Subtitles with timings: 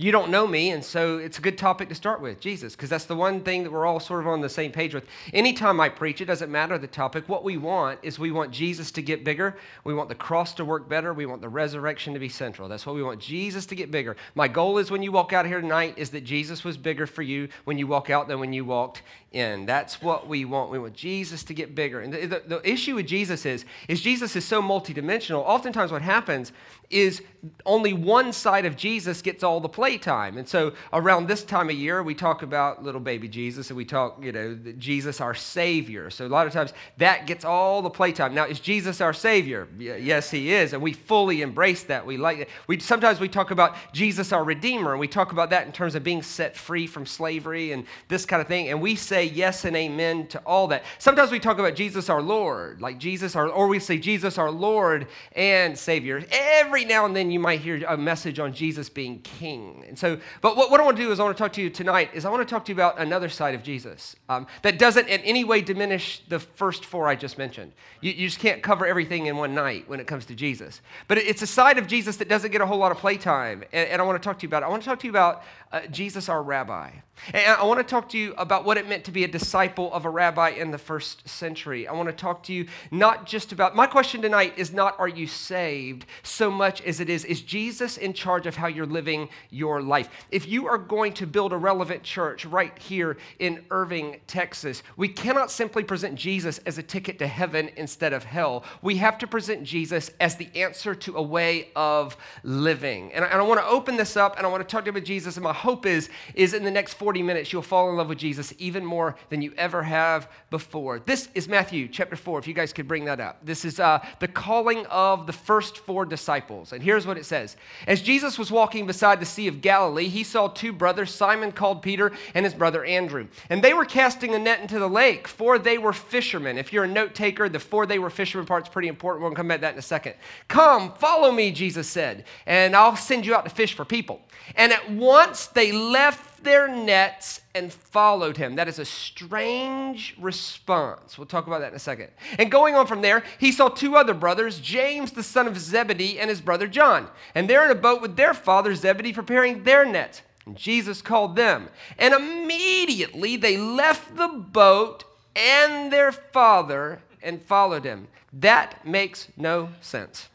[0.00, 2.90] you don't know me, and so it's a good topic to start with Jesus, because
[2.90, 5.04] that's the one thing that we're all sort of on the same page with.
[5.32, 7.28] Anytime I preach, it doesn't matter the topic.
[7.28, 9.56] What we want is we want Jesus to get bigger.
[9.84, 11.12] We want the cross to work better.
[11.12, 12.68] We want the resurrection to be central.
[12.68, 14.16] That's what we want Jesus to get bigger.
[14.34, 17.22] My goal is when you walk out here tonight is that Jesus was bigger for
[17.22, 19.02] you when you walk out than when you walked
[19.32, 19.66] in.
[19.66, 20.70] That's what we want.
[20.70, 22.00] We want Jesus to get bigger.
[22.00, 25.40] And the, the, the issue with Jesus is, is Jesus is so multidimensional.
[25.40, 26.52] Oftentimes what happens
[26.90, 27.22] is
[27.66, 30.36] only one side of Jesus gets all the playtime.
[30.36, 33.86] And so around this time of year, we talk about little baby Jesus and we
[33.86, 36.10] talk, you know, Jesus our Savior.
[36.10, 38.34] So a lot of times that gets all the playtime.
[38.34, 39.66] Now, is Jesus our Savior?
[39.78, 40.74] Yes, He is.
[40.74, 42.04] And we fully embrace that.
[42.04, 42.48] We like it.
[42.66, 45.94] We, sometimes we talk about Jesus our Redeemer and we talk about that in terms
[45.94, 48.68] of being set free from slavery and this kind of thing.
[48.68, 50.84] And we say yes and amen to all that.
[50.98, 54.50] Sometimes we talk about Jesus our Lord, like Jesus our, or we say Jesus our
[54.50, 56.22] Lord and Savior.
[56.30, 59.77] Every every now and then you might hear a message on Jesus being king.
[59.86, 61.62] And so, but what, what I want to do is I want to talk to
[61.62, 64.46] you tonight is I want to talk to you about another side of Jesus um,
[64.62, 67.72] that doesn't in any way diminish the first four I just mentioned.
[68.00, 70.80] You, you just can't cover everything in one night when it comes to Jesus.
[71.06, 73.64] But it's a side of Jesus that doesn't get a whole lot of playtime.
[73.72, 74.66] And, and I want to talk to you about it.
[74.66, 76.90] I want to talk to you about uh, Jesus, our rabbi.
[77.32, 79.92] And I want to talk to you about what it meant to be a disciple
[79.92, 81.86] of a rabbi in the first century.
[81.86, 85.08] I want to talk to you not just about, my question tonight is not, are
[85.08, 89.28] you saved, so much as it is, is Jesus in charge of how you're living
[89.50, 90.08] your life?
[90.30, 95.08] If you are going to build a relevant church right here in Irving, Texas, we
[95.08, 98.64] cannot simply present Jesus as a ticket to heaven instead of hell.
[98.82, 103.12] We have to present Jesus as the answer to a way of living.
[103.12, 104.86] And I, and I want to open this up and I want to talk to
[104.86, 105.36] you about Jesus.
[105.36, 108.10] And my hope is, is in the next four 40 minutes, you'll fall in love
[108.10, 110.98] with Jesus even more than you ever have before.
[110.98, 113.38] This is Matthew chapter 4, if you guys could bring that up.
[113.42, 116.74] This is uh, the calling of the first four disciples.
[116.74, 120.22] And here's what it says As Jesus was walking beside the Sea of Galilee, he
[120.22, 123.26] saw two brothers, Simon called Peter and his brother Andrew.
[123.48, 126.58] And they were casting a net into the lake, for they were fishermen.
[126.58, 129.24] If you're a note taker, the for they were fishermen part's pretty important.
[129.24, 130.12] We'll come back to that in a second.
[130.48, 134.20] Come, follow me, Jesus said, and I'll send you out to fish for people.
[134.56, 138.56] And at once they left their nets and followed him.
[138.56, 141.18] That is a strange response.
[141.18, 142.10] We'll talk about that in a second.
[142.38, 146.18] And going on from there, he saw two other brothers, James the son of Zebedee
[146.18, 147.08] and his brother John.
[147.34, 150.22] And they're in a boat with their father Zebedee preparing their nets.
[150.46, 151.68] And Jesus called them.
[151.98, 155.04] And immediately they left the boat
[155.36, 158.08] and their father and followed him.
[158.32, 160.28] That makes no sense.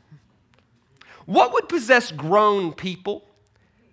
[1.25, 3.24] What would possess grown people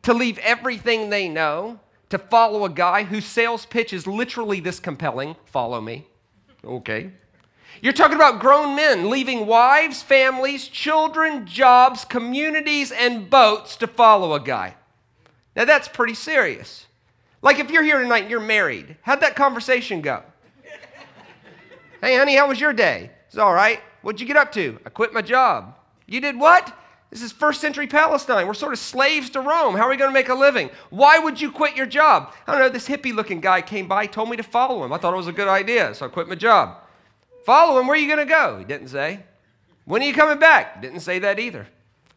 [0.02, 1.78] to leave everything they know
[2.10, 6.06] to follow a guy whose sales pitch is literally this compelling follow me.
[6.64, 7.12] Okay.
[7.80, 14.34] You're talking about grown men leaving wives, families, children, jobs, communities, and boats to follow
[14.34, 14.74] a guy.
[15.56, 16.86] Now that's pretty serious.
[17.42, 20.22] Like if you're here tonight and you're married, how'd that conversation go?
[22.02, 23.10] hey, honey, how was your day?
[23.28, 23.80] It's all right.
[24.02, 24.78] What'd you get up to?
[24.84, 25.74] I quit my job.
[26.06, 26.76] You did what?
[27.10, 28.46] This is first century Palestine.
[28.46, 29.74] We're sort of slaves to Rome.
[29.74, 30.70] How are we going to make a living?
[30.90, 32.32] Why would you quit your job?
[32.46, 32.68] I don't know.
[32.68, 34.92] This hippie looking guy came by, told me to follow him.
[34.92, 36.78] I thought it was a good idea, so I quit my job.
[37.44, 37.88] Follow him.
[37.88, 38.58] Where are you going to go?
[38.58, 39.20] He didn't say.
[39.86, 40.80] When are you coming back?
[40.80, 41.66] Didn't say that either.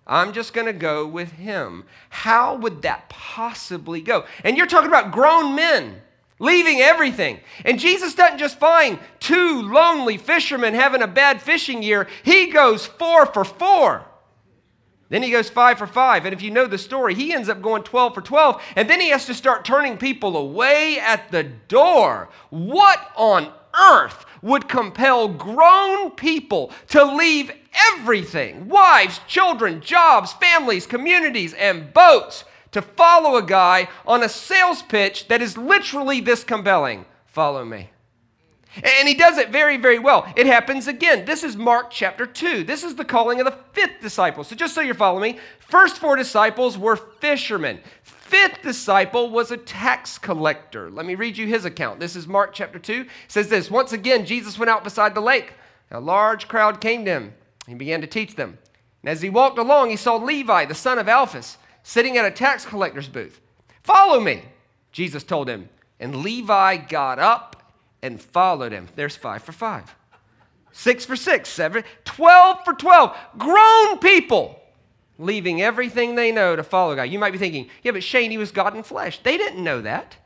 [0.05, 1.85] I'm just going to go with him.
[2.09, 4.25] How would that possibly go?
[4.43, 6.01] And you're talking about grown men
[6.37, 7.39] leaving everything.
[7.65, 12.85] And Jesus doesn't just find two lonely fishermen having a bad fishing year, he goes
[12.85, 14.05] four for four.
[15.13, 16.25] Then he goes five for five.
[16.25, 18.59] And if you know the story, he ends up going 12 for 12.
[18.75, 22.29] And then he has to start turning people away at the door.
[22.49, 27.51] What on earth would compel grown people to leave
[27.91, 34.81] everything wives, children, jobs, families, communities, and boats to follow a guy on a sales
[34.81, 37.05] pitch that is literally this compelling?
[37.27, 37.92] Follow me.
[38.81, 40.31] And he does it very, very well.
[40.35, 41.25] It happens again.
[41.25, 42.63] This is Mark chapter 2.
[42.63, 44.43] This is the calling of the fifth disciple.
[44.43, 47.79] So just so you're following me, first four disciples were fishermen.
[48.01, 50.89] Fifth disciple was a tax collector.
[50.89, 51.99] Let me read you his account.
[51.99, 53.01] This is Mark chapter 2.
[53.01, 55.53] It says this Once again, Jesus went out beside the lake.
[55.91, 57.33] A large crowd came to him.
[57.67, 58.57] He began to teach them.
[59.03, 62.31] And as he walked along, he saw Levi, the son of Alphaeus, sitting at a
[62.31, 63.39] tax collector's booth.
[63.83, 64.41] Follow me,
[64.91, 65.69] Jesus told him.
[65.99, 67.62] And Levi got up
[68.03, 68.87] and followed him.
[68.95, 69.95] There's five for five.
[70.71, 73.17] Six for six, seven, 12 for 12.
[73.37, 74.59] Grown people
[75.17, 77.03] leaving everything they know to follow God.
[77.03, 79.19] You might be thinking, yeah, but Shane, he was God in flesh.
[79.23, 80.17] They didn't know that.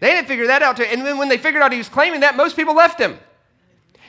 [0.00, 0.76] They didn't figure that out.
[0.76, 0.84] Too.
[0.84, 3.18] And then when they figured out he was claiming that, most people left him.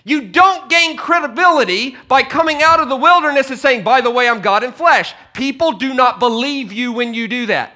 [0.03, 4.27] You don't gain credibility by coming out of the wilderness and saying, by the way,
[4.27, 5.13] I'm God in flesh.
[5.33, 7.75] People do not believe you when you do that.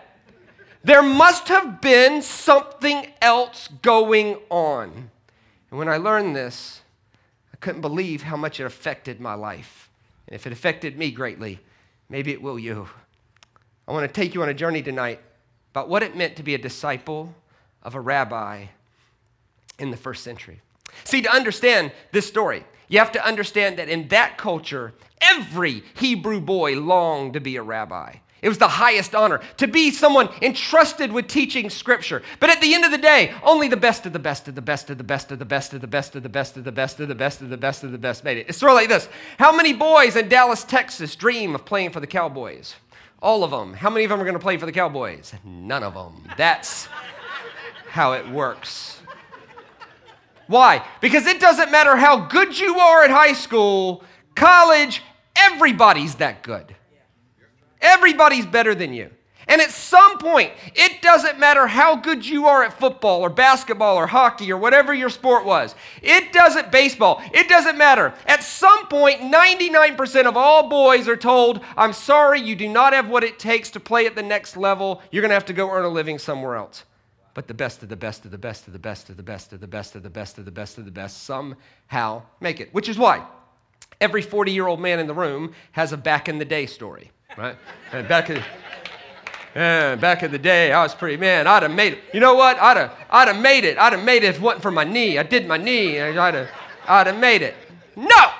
[0.84, 5.12] There must have been something else going on.
[5.74, 6.82] And when I learned this,
[7.52, 9.90] I couldn't believe how much it affected my life.
[10.28, 11.62] And if it affected me greatly,
[12.10, 12.88] maybe it will you.
[13.88, 15.20] I want to take you on a journey tonight
[15.72, 17.34] about what it meant to be a disciple
[17.82, 18.68] of a rabbi
[19.80, 20.62] in the first century.
[21.06, 26.40] See, to understand this story, you have to understand that in that culture, every Hebrew
[26.40, 28.18] boy longed to be a rabbi.
[28.44, 32.22] It was the highest honor to be someone entrusted with teaching scripture.
[32.42, 34.62] But at the end of the day, only the best of the best of the
[34.62, 36.72] best of the best of the best of the best of the best of the
[36.74, 38.48] best of the best of the best of the best made it.
[38.50, 39.08] It's sort of like this
[39.40, 42.76] How many boys in Dallas, Texas dream of playing for the Cowboys?
[43.22, 43.74] All of them.
[43.74, 45.34] How many of them are going to play for the Cowboys?
[45.46, 46.28] None of them.
[46.38, 46.90] That's
[47.88, 49.00] how it works.
[50.48, 50.86] Why?
[51.00, 54.04] Because it doesn't matter how good you are at high school,
[54.36, 55.02] college,
[55.38, 56.76] everybody's that good.
[57.84, 59.12] Everybody's better than you.
[59.48, 63.98] And at some point, it doesn't matter how good you are at football or basketball
[63.98, 65.76] or hockey or whatever your sport was.
[66.02, 68.14] It doesn't, baseball, it doesn't matter.
[68.26, 73.10] At some point, 99% of all boys are told, I'm sorry, you do not have
[73.10, 75.02] what it takes to play at the next level.
[75.12, 76.86] You're going to have to go earn a living somewhere else.
[77.34, 79.52] But the best of the best of the best of the best of the best
[79.52, 82.74] of the best of the best of the best of the best somehow make it,
[82.74, 83.26] which is why
[84.00, 87.12] every 40 year old man in the room has a back in the day story
[87.38, 87.56] right?
[87.92, 88.44] And back in,
[89.56, 92.04] yeah, back in the day, I was pretty, man, I'd have made it.
[92.14, 92.58] You know what?
[92.58, 93.78] I'd have, I'd have made it.
[93.78, 95.18] I'd have made it if it wasn't for my knee.
[95.18, 96.00] I did my knee.
[96.00, 96.50] I'd have,
[96.88, 97.56] I'd have made it.
[97.96, 98.32] No!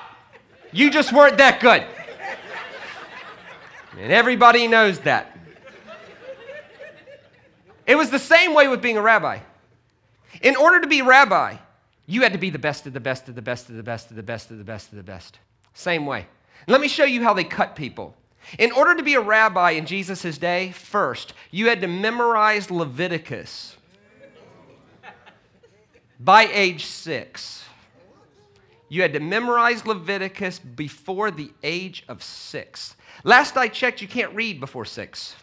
[0.72, 1.86] You just weren't that good.
[3.98, 5.38] And everybody knows that.
[7.86, 9.38] It was the same way with being a rabbi.
[10.42, 11.56] In order to be rabbi,
[12.06, 14.10] you had to be the best of the best of the best of the best
[14.10, 15.38] of the best of the best of the best.
[15.74, 16.26] Same way.
[16.66, 18.16] Let me show you how they cut people.
[18.58, 23.76] In order to be a rabbi in Jesus' day, first, you had to memorize Leviticus
[26.20, 27.64] by age six.
[28.88, 32.96] You had to memorize Leviticus before the age of six.
[33.24, 35.34] Last I checked, you can't read before six.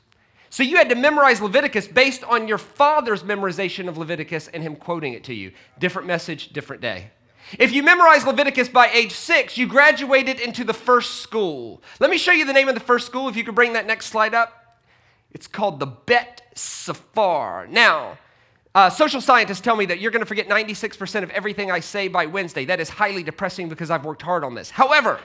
[0.50, 4.76] So you had to memorize Leviticus based on your father's memorization of Leviticus and him
[4.76, 5.52] quoting it to you.
[5.80, 7.12] Different message, different day.
[7.60, 11.82] If you memorized Leviticus by age six, you graduated into the first school.
[12.00, 13.86] Let me show you the name of the first school, if you could bring that
[13.86, 14.80] next slide up.
[15.32, 17.68] It's called the Bet Sephar.
[17.68, 18.18] Now,
[18.74, 22.08] uh, social scientists tell me that you're going to forget 96% of everything I say
[22.08, 22.64] by Wednesday.
[22.64, 24.70] That is highly depressing because I've worked hard on this.
[24.70, 25.20] However,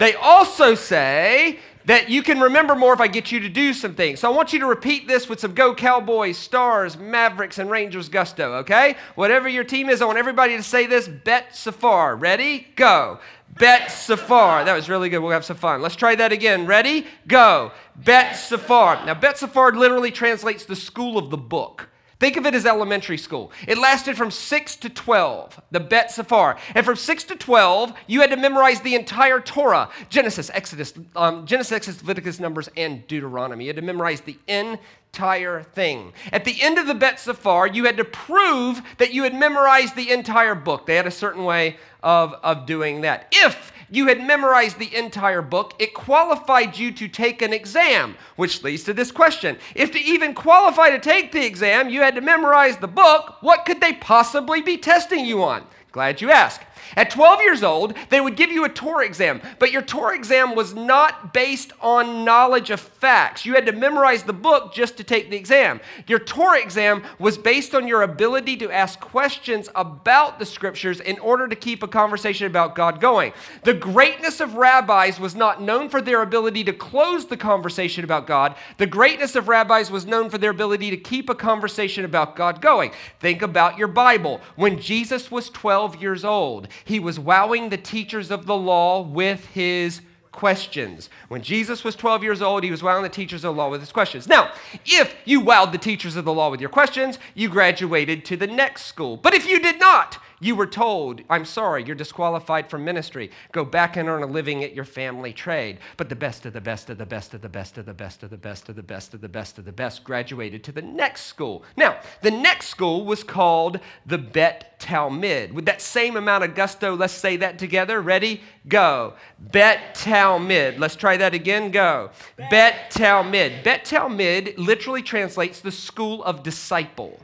[0.00, 3.94] they also say that you can remember more if I get you to do some
[3.94, 4.20] things.
[4.20, 8.10] So I want you to repeat this with some Go Cowboys, Stars, Mavericks, and Rangers
[8.10, 8.94] gusto, okay?
[9.14, 12.14] Whatever your team is, I want everybody to say this Bet Safar.
[12.14, 12.66] Ready?
[12.76, 13.20] Go.
[13.58, 14.66] Bet Safar.
[14.66, 15.20] That was really good.
[15.20, 15.80] We'll have some fun.
[15.80, 16.66] Let's try that again.
[16.66, 17.06] Ready?
[17.26, 17.72] Go.
[17.96, 19.06] Bet Safar.
[19.06, 21.88] Now, Bet Safar literally translates the school of the book.
[22.20, 23.52] Think of it as elementary school.
[23.68, 26.58] It lasted from 6 to 12, the Bet Sephar.
[26.74, 31.46] And from 6 to 12, you had to memorize the entire Torah Genesis, Exodus, um,
[31.46, 33.64] Genesis, Exodus, Leviticus, Numbers, and Deuteronomy.
[33.64, 36.12] You had to memorize the entire thing.
[36.32, 39.94] At the end of the Bet Sephar, you had to prove that you had memorized
[39.94, 40.86] the entire book.
[40.86, 43.28] They had a certain way of, of doing that.
[43.30, 48.62] If you had memorized the entire book, it qualified you to take an exam, which
[48.62, 49.58] leads to this question.
[49.74, 53.64] If to even qualify to take the exam, you had to memorize the book, what
[53.64, 55.64] could they possibly be testing you on?
[55.92, 56.62] Glad you asked.
[56.96, 60.54] At 12 years old, they would give you a Torah exam, but your Torah exam
[60.54, 63.44] was not based on knowledge of facts.
[63.44, 65.80] You had to memorize the book just to take the exam.
[66.06, 71.18] Your Torah exam was based on your ability to ask questions about the scriptures in
[71.18, 73.32] order to keep a conversation about God going.
[73.64, 78.26] The greatness of rabbis was not known for their ability to close the conversation about
[78.26, 78.56] God.
[78.78, 82.60] The greatness of rabbis was known for their ability to keep a conversation about God
[82.60, 82.92] going.
[83.20, 84.40] Think about your Bible.
[84.56, 89.46] When Jesus was 12 years old, he was wowing the teachers of the law with
[89.46, 90.00] his
[90.32, 91.10] questions.
[91.28, 93.80] When Jesus was 12 years old, he was wowing the teachers of the law with
[93.80, 94.28] his questions.
[94.28, 94.52] Now,
[94.86, 98.46] if you wowed the teachers of the law with your questions, you graduated to the
[98.46, 99.16] next school.
[99.16, 103.30] But if you did not, you were told, I'm sorry, you're disqualified from ministry.
[103.52, 105.78] Go back and earn a living at your family trade.
[105.96, 108.22] But the best of the best of the best of the best of the best
[108.22, 110.82] of the best of the best of the best of the best graduated to the
[110.82, 111.64] next school.
[111.76, 115.52] Now, the next school was called the Bet Talmud.
[115.52, 118.00] With that same amount of gusto, let's say that together.
[118.00, 118.42] Ready?
[118.68, 119.14] Go.
[119.38, 120.78] Bet Talmud.
[120.78, 121.70] Let's try that again.
[121.70, 122.10] Go.
[122.50, 123.64] Bet Talmud.
[123.64, 127.18] Bet Talmud literally translates the school of disciple.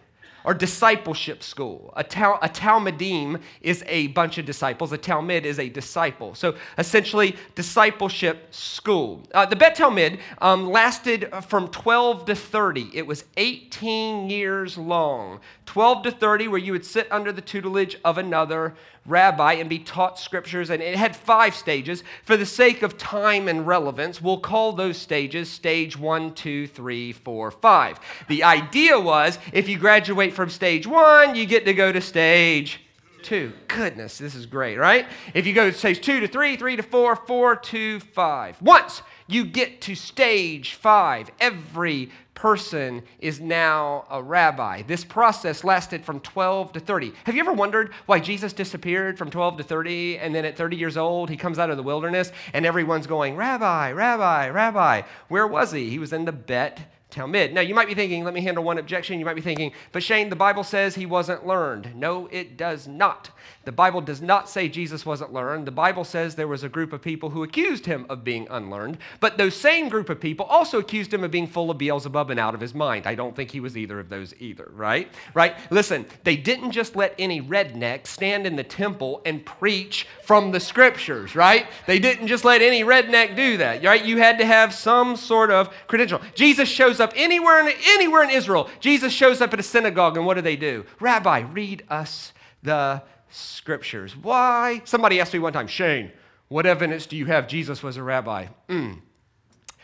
[0.44, 1.92] Or discipleship school.
[1.96, 4.92] A, tal- a Talmudim is a bunch of disciples.
[4.92, 6.34] A Talmud is a disciple.
[6.34, 9.22] So essentially, discipleship school.
[9.32, 12.90] Uh, the Bet Talmud um, lasted from 12 to 30.
[12.92, 15.40] It was 18 years long.
[15.66, 18.74] 12 to 30, where you would sit under the tutelage of another
[19.06, 20.70] rabbi and be taught scriptures.
[20.70, 22.04] And it had five stages.
[22.24, 27.12] For the sake of time and relevance, we'll call those stages stage one, two, three,
[27.12, 27.98] four, five.
[28.28, 32.80] The idea was if you graduate from stage one, you get to go to stage
[33.22, 33.52] two.
[33.68, 35.06] Goodness, this is great, right?
[35.32, 38.60] If you go to stage two to three, three to four, four to five.
[38.60, 44.82] Once you get to stage five, every person is now a rabbi.
[44.82, 47.12] This process lasted from 12 to 30.
[47.24, 50.76] Have you ever wondered why Jesus disappeared from 12 to 30 and then at 30
[50.76, 55.02] years old he comes out of the wilderness and everyone's going, Rabbi, Rabbi, Rabbi?
[55.28, 55.90] Where was he?
[55.90, 56.80] He was in the Bet
[57.14, 57.52] Talmud.
[57.52, 59.20] Now, you might be thinking, let me handle one objection.
[59.20, 61.94] You might be thinking, but Shane, the Bible says he wasn't learned.
[61.94, 63.30] No, it does not.
[63.64, 65.66] The Bible does not say Jesus wasn't learned.
[65.66, 68.98] The Bible says there was a group of people who accused him of being unlearned,
[69.20, 72.38] but those same group of people also accused him of being full of Beelzebub and
[72.38, 73.06] out of his mind.
[73.06, 75.08] I don't think he was either of those either, right?
[75.32, 75.56] Right?
[75.70, 80.60] Listen, they didn't just let any redneck stand in the temple and preach from the
[80.60, 81.66] scriptures, right?
[81.86, 84.04] They didn't just let any redneck do that, right?
[84.04, 86.20] You had to have some sort of credential.
[86.34, 88.68] Jesus shows up anywhere in, anywhere in Israel.
[88.80, 90.84] Jesus shows up at a synagogue, and what do they do?
[91.00, 93.02] Rabbi, read us the
[93.34, 94.16] scriptures.
[94.16, 94.80] Why?
[94.84, 96.12] Somebody asked me one time, Shane,
[96.48, 98.46] what evidence do you have Jesus was a rabbi?
[98.68, 99.00] Mm.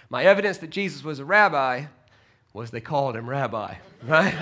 [0.08, 1.86] My evidence that Jesus was a rabbi
[2.52, 3.74] was they called him rabbi,
[4.06, 4.34] right?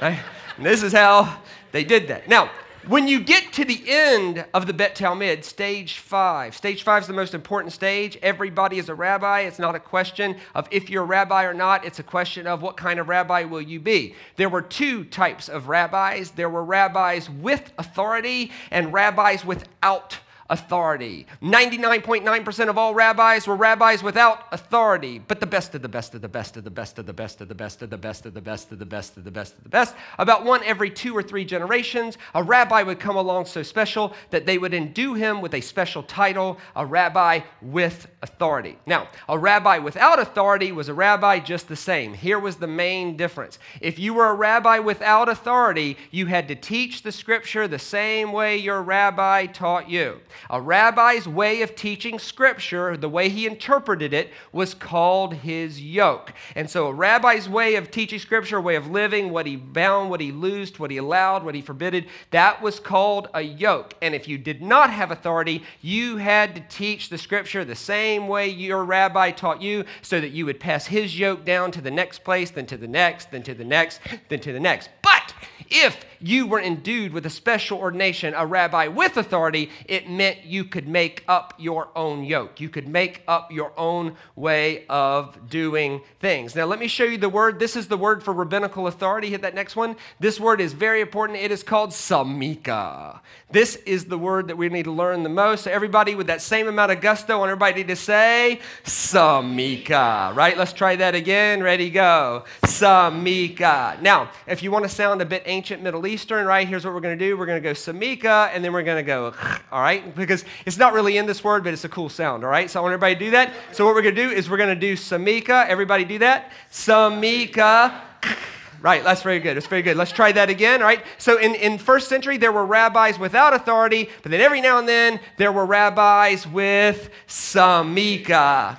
[0.00, 0.20] right?
[0.58, 1.40] This is how
[1.72, 2.28] they did that.
[2.28, 2.50] Now,
[2.88, 7.06] when you get to the end of the Bet Talmud, stage five, stage five is
[7.06, 8.18] the most important stage.
[8.22, 9.40] Everybody is a rabbi.
[9.40, 12.60] It's not a question of if you're a rabbi or not, it's a question of
[12.60, 14.14] what kind of rabbi will you be.
[14.36, 20.18] There were two types of rabbis there were rabbis with authority and rabbis without
[20.50, 21.26] authority.
[21.42, 26.22] 99.9% of all rabbis were rabbis without authority, but the best of the best of
[26.22, 28.34] the best of the best of the best of the best of the best of
[28.34, 29.94] the best of the best of the best of the best.
[30.18, 34.46] About one every two or three generations, a rabbi would come along so special that
[34.46, 38.78] they would endue him with a special title, a rabbi with authority.
[38.86, 42.14] Now, a rabbi without authority was a rabbi just the same.
[42.14, 43.58] Here was the main difference.
[43.80, 48.32] If you were a rabbi without authority, you had to teach the scripture the same
[48.32, 50.20] way your rabbi taught you.
[50.50, 56.32] A rabbi's way of teaching scripture, the way he interpreted it, was called his yoke.
[56.54, 60.20] And so a rabbi's way of teaching scripture, way of living, what he bound, what
[60.20, 63.94] he loosed, what he allowed, what he forbidded, that was called a yoke.
[64.02, 68.28] And if you did not have authority, you had to teach the scripture the same
[68.28, 71.90] way your rabbi taught you so that you would pass his yoke down to the
[71.90, 74.90] next place, then to the next, then to the next, then to the next.
[75.02, 75.34] But
[75.70, 80.64] if you were endued with a special ordination, a rabbi with authority, it meant you
[80.64, 82.60] could make up your own yoke.
[82.60, 86.54] You could make up your own way of doing things.
[86.54, 87.58] Now, let me show you the word.
[87.58, 89.30] This is the word for rabbinical authority.
[89.30, 89.96] Hit that next one.
[90.20, 91.38] This word is very important.
[91.38, 93.20] It is called samika.
[93.50, 95.64] This is the word that we need to learn the most.
[95.64, 100.34] So, everybody, with that same amount of gusto, want everybody to say samika.
[100.34, 100.56] Right?
[100.56, 101.62] Let's try that again.
[101.62, 102.44] Ready, go.
[102.62, 104.00] Samika.
[104.00, 106.11] Now, if you want to sound a bit ancient, ancient Middle Eastern,
[106.46, 106.66] right?
[106.66, 107.36] Here's what we're going to do.
[107.36, 109.34] We're going to go samika, and then we're going to go,
[109.72, 110.14] all right?
[110.14, 112.70] Because it's not really in this word, but it's a cool sound, all right?
[112.70, 113.52] So I want everybody to do that.
[113.72, 115.66] So what we're going to do is we're going to do samika.
[115.66, 116.52] Everybody do that.
[116.70, 118.00] Samika.
[118.82, 119.56] Right, that's very good.
[119.56, 119.96] It's very good.
[119.96, 121.04] Let's try that again, right?
[121.16, 124.88] So in, in first century, there were rabbis without authority, but then every now and
[124.88, 128.76] then there were rabbis with samika.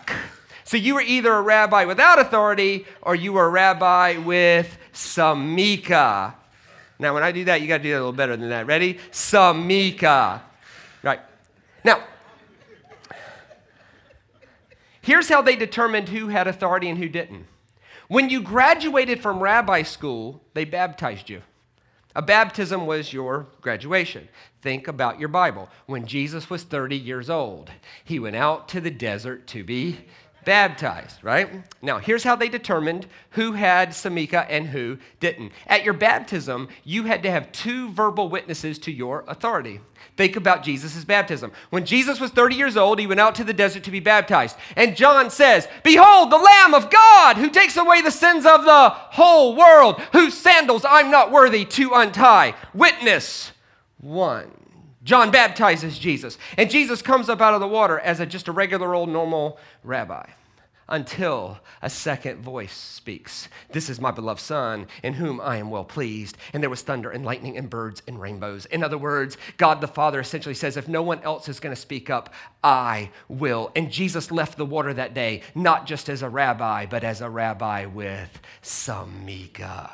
[0.65, 6.33] So you were either a rabbi without authority or you were a rabbi with samika.
[6.99, 8.67] Now, when I do that, you got to do that a little better than that.
[8.67, 8.99] Ready?
[9.11, 10.41] Samika.
[11.01, 11.19] Right.
[11.83, 12.03] Now,
[15.01, 17.45] here's how they determined who had authority and who didn't.
[18.07, 21.41] When you graduated from rabbi school, they baptized you.
[22.15, 24.29] A baptism was your graduation.
[24.61, 25.67] Think about your Bible.
[25.87, 27.71] When Jesus was 30 years old,
[28.03, 30.05] he went out to the desert to be
[30.45, 31.49] baptized, right?
[31.81, 35.51] Now, here's how they determined who had Samika and who didn't.
[35.67, 39.79] At your baptism, you had to have two verbal witnesses to your authority.
[40.15, 41.51] Think about Jesus' baptism.
[41.69, 44.57] When Jesus was 30 years old, he went out to the desert to be baptized.
[44.75, 48.89] And John says, Behold, the Lamb of God who takes away the sins of the
[48.89, 52.55] whole world, whose sandals I'm not worthy to untie.
[52.73, 53.51] Witness
[53.97, 54.62] one.
[55.03, 58.51] John baptizes Jesus, and Jesus comes up out of the water as a, just a
[58.51, 60.25] regular old normal rabbi.
[60.89, 63.47] until a second voice speaks.
[63.71, 66.37] This is my beloved Son, in whom I am well pleased.
[66.53, 68.65] And there was thunder and lightning and birds and rainbows.
[68.67, 71.81] In other words, God the Father essentially says, if no one else is going to
[71.81, 72.33] speak up,
[72.63, 73.71] I will.
[73.75, 77.29] And Jesus left the water that day, not just as a rabbi, but as a
[77.29, 79.89] rabbi with Samika.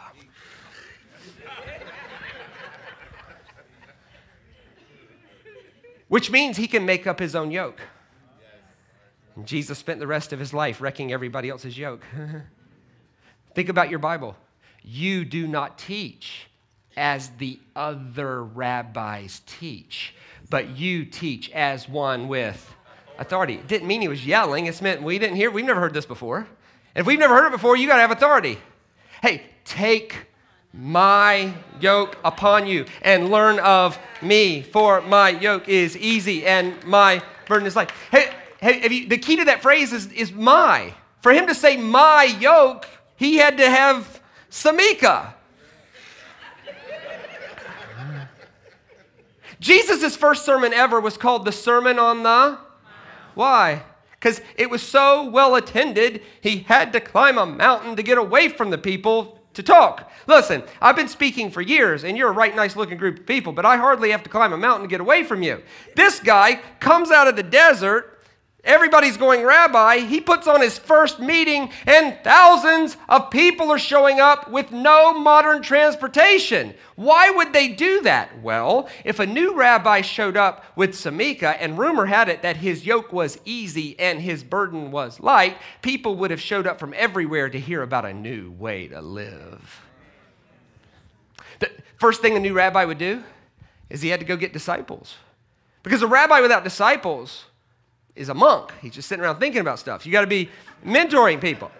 [6.09, 7.79] Which means he can make up his own yoke.
[9.35, 12.03] And Jesus spent the rest of his life wrecking everybody else's yoke.
[13.55, 14.35] Think about your Bible.
[14.83, 16.47] You do not teach
[16.97, 20.13] as the other rabbis teach,
[20.49, 22.75] but you teach as one with
[23.17, 23.55] authority.
[23.55, 26.05] It didn't mean he was yelling, it meant we didn't hear, we've never heard this
[26.05, 26.47] before.
[26.95, 28.57] If we've never heard it before, you got to have authority.
[29.21, 30.15] Hey, take
[30.73, 37.21] my yoke upon you and learn of me, for my yoke is easy and my
[37.47, 37.91] burden is light.
[38.11, 40.93] Hey, you, the key to that phrase is, is my.
[41.21, 45.33] For him to say my yoke, he had to have Samika.
[49.59, 52.57] Jesus' first sermon ever was called the Sermon on the.
[53.35, 53.83] Why?
[54.11, 58.49] Because it was so well attended, he had to climb a mountain to get away
[58.49, 60.09] from the people to talk.
[60.25, 63.51] Listen, I've been speaking for years, and you're a right nice looking group of people,
[63.51, 65.61] but I hardly have to climb a mountain to get away from you.
[65.95, 68.18] This guy comes out of the desert
[68.63, 69.99] Everybody's going rabbi.
[69.99, 75.17] He puts on his first meeting, and thousands of people are showing up with no
[75.17, 76.73] modern transportation.
[76.95, 78.41] Why would they do that?
[78.41, 82.85] Well, if a new rabbi showed up with Samika, and rumor had it that his
[82.85, 87.49] yoke was easy and his burden was light, people would have showed up from everywhere
[87.49, 89.81] to hear about a new way to live.
[91.59, 93.23] The first thing a new rabbi would do
[93.89, 95.15] is he had to go get disciples.
[95.81, 97.45] Because a rabbi without disciples,
[98.15, 98.71] is a monk.
[98.81, 100.05] He's just sitting around thinking about stuff.
[100.05, 100.49] You got to be
[100.85, 101.71] mentoring people.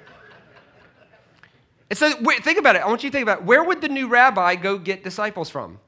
[1.90, 2.84] And so think about it.
[2.84, 3.46] I want you to think about it.
[3.46, 5.80] where would the new rabbi go get disciples from?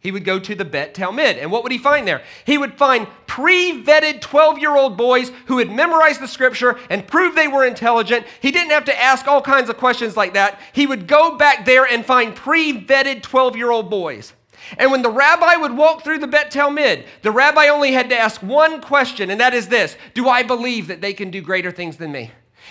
[0.00, 1.36] He would go to the Bet Talmud.
[1.36, 2.22] And what would he find there?
[2.46, 7.06] He would find pre vetted 12 year old boys who had memorized the scripture and
[7.06, 8.26] proved they were intelligent.
[8.40, 10.58] He didn't have to ask all kinds of questions like that.
[10.72, 14.32] He would go back there and find pre vetted 12 year old boys.
[14.78, 18.18] And when the rabbi would walk through the Bet Talmud, the rabbi only had to
[18.18, 21.70] ask one question, and that is this Do I believe that they can do greater
[21.70, 22.30] things than me?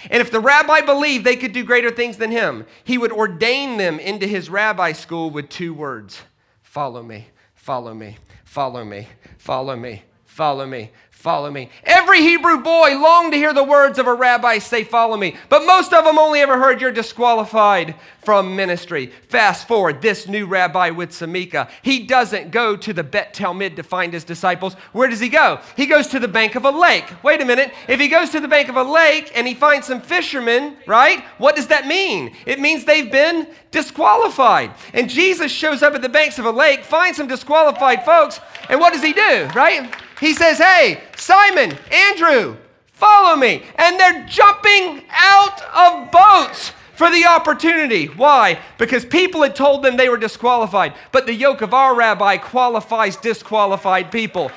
[0.09, 3.77] And if the rabbi believed they could do greater things than him, he would ordain
[3.77, 6.21] them into his rabbi school with two words
[6.61, 11.69] Follow me, follow me, follow me, follow me, follow me, Follow me.
[11.83, 15.35] Every Hebrew boy longed to hear the words of a rabbi say, Follow me.
[15.49, 19.07] But most of them only ever heard, You're disqualified from ministry.
[19.27, 23.83] Fast forward, this new rabbi with Samika, he doesn't go to the Bet Talmud to
[23.83, 24.75] find his disciples.
[24.93, 25.59] Where does he go?
[25.75, 27.11] He goes to the bank of a lake.
[27.21, 27.73] Wait a minute.
[27.89, 31.25] If he goes to the bank of a lake and he finds some fishermen, right?
[31.37, 32.33] What does that mean?
[32.45, 34.71] It means they've been disqualified.
[34.93, 38.79] And Jesus shows up at the banks of a lake, finds some disqualified folks, and
[38.79, 39.93] what does he do, right?
[40.19, 42.57] He says, Hey, Simon, Andrew,
[42.91, 43.63] follow me.
[43.75, 48.07] And they're jumping out of boats for the opportunity.
[48.07, 48.59] Why?
[48.77, 50.93] Because people had told them they were disqualified.
[51.13, 54.51] But the yoke of our rabbi qualifies disqualified people.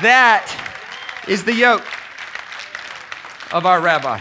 [0.00, 0.46] That
[1.26, 1.84] is the yoke
[3.52, 4.20] of our rabbi.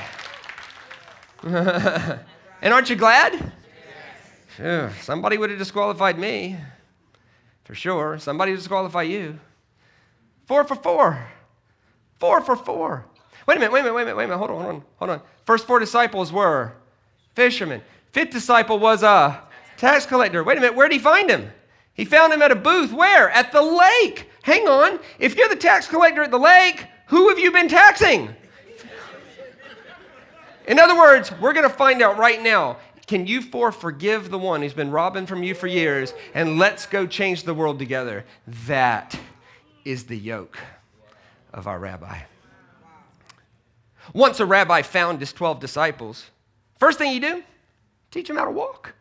[1.43, 3.53] and aren't you glad?
[4.57, 5.03] Yes.
[5.03, 6.57] somebody would have disqualified me,
[7.63, 8.17] for sure.
[8.17, 9.39] Somebody would disqualify you.
[10.47, 11.27] Four for four.
[12.19, 13.05] Four for four.
[13.45, 14.37] Wait a minute, wait a minute, wait a minute, wait a minute.
[14.39, 15.21] Hold on, hold on, hold on.
[15.45, 16.73] First four disciples were
[17.35, 17.81] fishermen.
[18.11, 19.43] Fifth disciple was a
[19.77, 20.43] tax collector.
[20.43, 21.51] Wait a minute, where did he find him?
[21.93, 22.91] He found him at a booth.
[22.93, 23.29] Where?
[23.29, 24.29] At the lake.
[24.43, 24.99] Hang on.
[25.19, 28.33] If you're the tax collector at the lake, who have you been taxing?
[30.67, 32.77] In other words, we're going to find out right now.
[33.07, 36.85] Can you four forgive the one who's been robbing from you for years and let's
[36.85, 38.25] go change the world together?
[38.65, 39.17] That
[39.87, 40.57] is the yoke
[41.53, 42.19] of our rabbi.
[44.13, 46.29] Once a rabbi found his 12 disciples,
[46.77, 47.43] first thing you do,
[48.11, 48.93] teach them how to walk.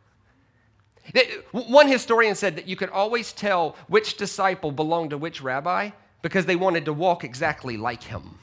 [1.51, 5.90] One historian said that you could always tell which disciple belonged to which rabbi
[6.22, 8.38] because they wanted to walk exactly like him.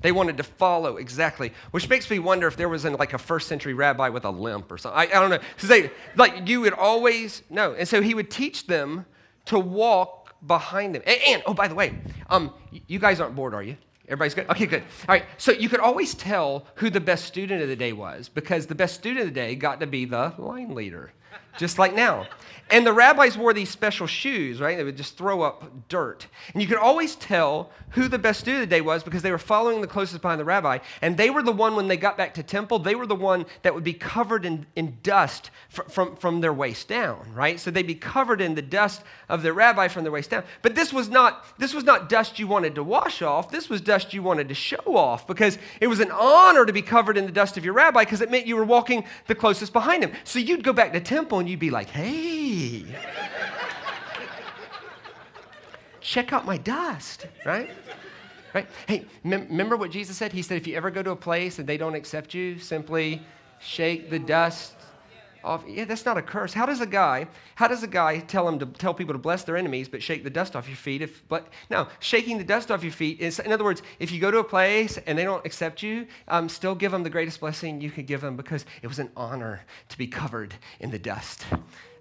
[0.00, 3.48] They wanted to follow exactly, which makes me wonder if there was like a first
[3.48, 4.98] century rabbi with a limp or something.
[4.98, 5.40] I, I don't know.
[5.54, 7.72] Because they, like, you would always know.
[7.72, 9.06] And so he would teach them
[9.46, 11.02] to walk behind them.
[11.06, 11.94] And, and, oh, by the way,
[12.30, 12.52] um,
[12.86, 13.76] you guys aren't bored, are you?
[14.06, 14.48] Everybody's good?
[14.48, 14.82] Okay, good.
[15.08, 18.28] All right, so you could always tell who the best student of the day was
[18.28, 21.12] because the best student of the day got to be the line leader.
[21.58, 22.26] just like now.
[22.70, 24.76] And the rabbis wore these special shoes, right?
[24.76, 26.26] They would just throw up dirt.
[26.52, 29.30] And you could always tell who the best student of the day was because they
[29.30, 30.78] were following the closest behind the rabbi.
[31.00, 33.46] And they were the one, when they got back to temple, they were the one
[33.62, 37.58] that would be covered in, in dust fr- from, from their waist down, right?
[37.58, 40.44] So they'd be covered in the dust of the rabbi from their waist down.
[40.60, 43.50] But this was not, this was not dust you wanted to wash off.
[43.50, 46.82] This was dust you wanted to show off because it was an honor to be
[46.82, 49.72] covered in the dust of your rabbi because it meant you were walking the closest
[49.72, 50.12] behind him.
[50.24, 51.88] So you'd go back to temple and you'd be like,
[56.00, 57.70] Check out my dust, right?
[58.54, 58.66] Right?
[58.86, 60.32] Hey, mem- remember what Jesus said?
[60.32, 63.22] He said, if you ever go to a place and they don't accept you, simply
[63.60, 64.74] shake the dust
[65.44, 65.64] off.
[65.68, 66.52] Yeah, that's not a curse.
[66.52, 69.44] How does a guy, how does a guy tell them to tell people to bless
[69.44, 71.02] their enemies but shake the dust off your feet?
[71.02, 74.20] If but no, shaking the dust off your feet is in other words, if you
[74.20, 77.40] go to a place and they don't accept you, um, still give them the greatest
[77.40, 80.98] blessing you could give them because it was an honor to be covered in the
[80.98, 81.44] dust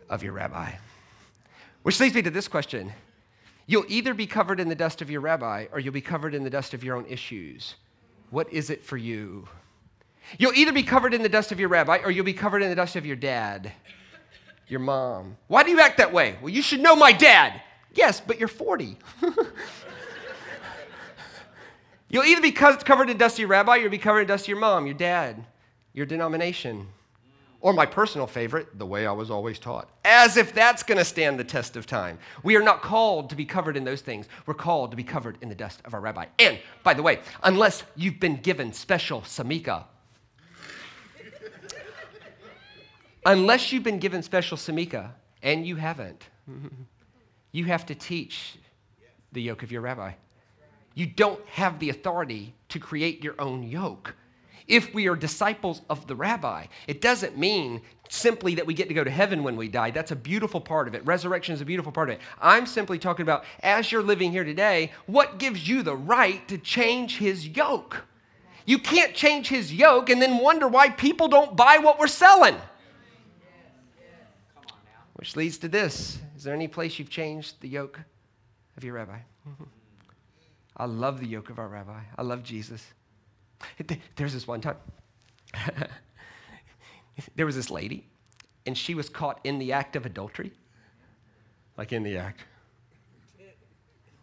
[0.09, 0.71] of your rabbi.
[1.83, 2.93] Which leads me to this question
[3.65, 6.43] You'll either be covered in the dust of your rabbi or you'll be covered in
[6.43, 7.75] the dust of your own issues.
[8.29, 9.47] What is it for you?
[10.37, 12.69] You'll either be covered in the dust of your rabbi or you'll be covered in
[12.69, 13.71] the dust of your dad,
[14.67, 15.37] your mom.
[15.47, 16.37] Why do you act that way?
[16.41, 17.61] Well, you should know my dad.
[17.93, 18.97] Yes, but you're 40.
[22.09, 24.45] you'll either be covered in dust of your rabbi or you'll be covered in dust
[24.45, 25.45] of your mom, your dad,
[25.93, 26.87] your denomination.
[27.59, 29.89] Or my personal favorite, the way I was always taught.
[30.05, 32.19] As if that's going to stand the test of time.
[32.43, 34.27] We are not called to be covered in those things.
[34.45, 36.25] We're called to be covered in the dust of our rabbi.
[36.37, 39.85] And, by the way, unless you've been given special samika,
[43.25, 46.23] unless you've been given special samika, and you haven't,
[47.51, 48.57] you have to teach
[49.31, 50.13] the yoke of your rabbi.
[50.93, 54.15] You don't have the authority to create your own yoke
[54.67, 56.65] if we are disciples of the rabbi.
[56.87, 59.91] It doesn't mean simply that we get to go to heaven when we die.
[59.91, 61.05] That's a beautiful part of it.
[61.05, 62.21] Resurrection is a beautiful part of it.
[62.41, 66.57] I'm simply talking about as you're living here today, what gives you the right to
[66.57, 68.05] change his yoke?
[68.65, 72.57] You can't change his yoke and then wonder why people don't buy what we're selling.
[75.13, 77.99] Which leads to this Is there any place you've changed the yoke
[78.75, 79.19] of your rabbi?
[80.77, 82.01] I love the yoke of our rabbi.
[82.17, 82.85] I love Jesus.
[84.15, 84.77] There's this one time.
[87.35, 88.05] there was this lady,
[88.65, 90.51] and she was caught in the act of adultery.
[91.77, 92.41] Like in the act.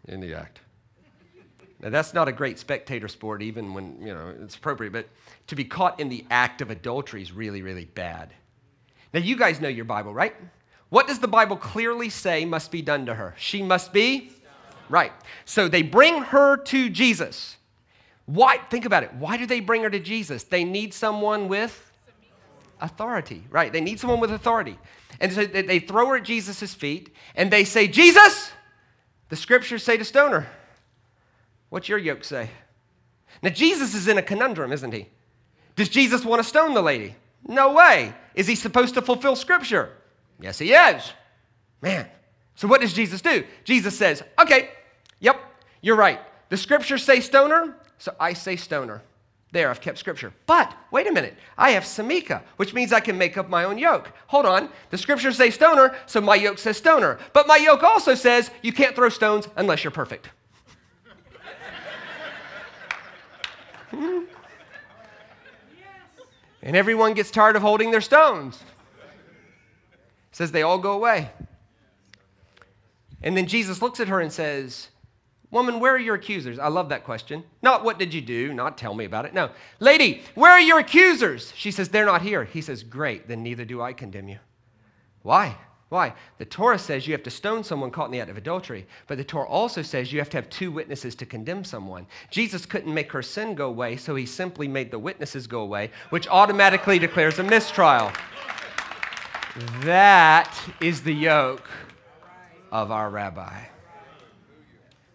[0.07, 0.59] In the act.
[1.81, 5.07] Now, that's not a great spectator sport, even when, you know, it's appropriate, but
[5.47, 8.33] to be caught in the act of adultery is really, really bad.
[9.13, 10.35] Now, you guys know your Bible, right?
[10.89, 13.35] What does the Bible clearly say must be done to her?
[13.37, 14.31] She must be?
[14.89, 15.11] Right.
[15.45, 17.57] So they bring her to Jesus.
[18.25, 18.57] Why?
[18.69, 19.13] Think about it.
[19.13, 20.43] Why do they bring her to Jesus?
[20.43, 21.91] They need someone with
[22.81, 23.71] authority, right?
[23.71, 24.77] They need someone with authority.
[25.19, 28.51] And so they throw her at Jesus' feet and they say, Jesus,
[29.29, 30.47] the scriptures say to stone her.
[31.69, 32.49] What's your yoke say?
[33.41, 35.07] Now, Jesus is in a conundrum, isn't he?
[35.75, 37.15] Does Jesus want to stone the lady?
[37.47, 38.13] No way.
[38.33, 39.91] Is he supposed to fulfill scripture?
[40.39, 41.11] Yes, he is.
[41.81, 42.07] Man.
[42.55, 43.43] So, what does Jesus do?
[43.65, 44.69] Jesus says, Okay,
[45.19, 45.39] yep,
[45.81, 46.19] you're right.
[46.49, 47.75] The scriptures say stone her.
[47.97, 49.01] So I say stoner.
[49.51, 50.33] There, I've kept scripture.
[50.47, 53.77] But wait a minute, I have samika, which means I can make up my own
[53.77, 54.11] yoke.
[54.27, 57.19] Hold on, the scriptures say stoner, so my yoke says stoner.
[57.31, 60.29] But my yoke also says you can't throw stones unless you're perfect.
[63.91, 64.23] hmm?
[66.61, 68.55] And everyone gets tired of holding their stones.
[68.55, 71.29] It says they all go away.
[73.21, 74.89] And then Jesus looks at her and says,
[75.51, 76.59] Woman, where are your accusers?
[76.59, 77.43] I love that question.
[77.61, 79.33] Not what did you do, not tell me about it.
[79.33, 79.51] No.
[79.79, 81.53] Lady, where are your accusers?
[81.55, 82.43] She says, They're not here.
[82.43, 84.39] He says, Great, then neither do I condemn you.
[85.21, 85.57] Why?
[85.89, 86.13] Why?
[86.39, 89.17] The Torah says you have to stone someone caught in the act of adultery, but
[89.17, 92.07] the Torah also says you have to have two witnesses to condemn someone.
[92.31, 95.91] Jesus couldn't make her sin go away, so he simply made the witnesses go away,
[96.09, 98.11] which automatically declares a mistrial.
[99.81, 101.69] That is the yoke
[102.71, 103.65] of our rabbi.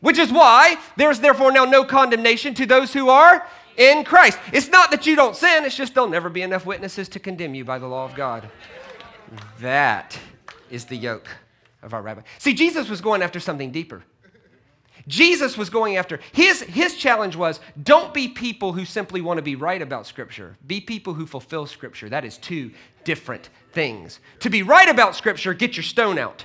[0.01, 4.39] Which is why there is therefore now no condemnation to those who are in Christ.
[4.53, 7.55] It's not that you don't sin, it's just there'll never be enough witnesses to condemn
[7.55, 8.49] you by the law of God.
[9.61, 10.19] That
[10.71, 11.29] is the yoke
[11.83, 12.23] of our rabbi.
[12.39, 14.03] See, Jesus was going after something deeper.
[15.09, 19.43] Jesus was going after, his, his challenge was don't be people who simply want to
[19.43, 20.57] be right about Scripture.
[20.67, 22.09] Be people who fulfill Scripture.
[22.09, 22.71] That is two
[23.05, 24.21] different things.
[24.41, 26.45] To be right about Scripture, get your stone out.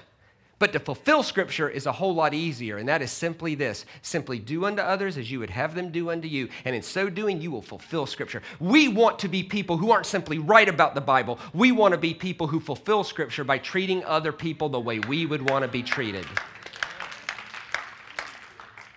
[0.58, 4.39] But to fulfill Scripture is a whole lot easier, and that is simply this simply
[4.39, 7.41] do unto others as you would have them do unto you, and in so doing,
[7.41, 8.41] you will fulfill Scripture.
[8.60, 11.98] We want to be people who aren't simply right about the Bible, we want to
[11.98, 15.68] be people who fulfill Scripture by treating other people the way we would want to
[15.68, 16.26] be treated.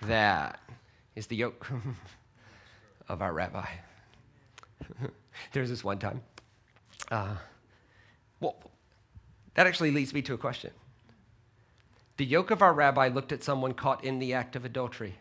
[0.02, 0.60] That
[1.16, 1.66] is the yoke
[3.08, 3.66] of our rabbi.
[5.52, 6.20] There's this one time.
[7.10, 7.34] Uh,
[8.38, 8.56] well,
[9.54, 10.70] that actually leads me to a question.
[12.18, 15.14] The yoke of our rabbi looked at someone caught in the act of adultery,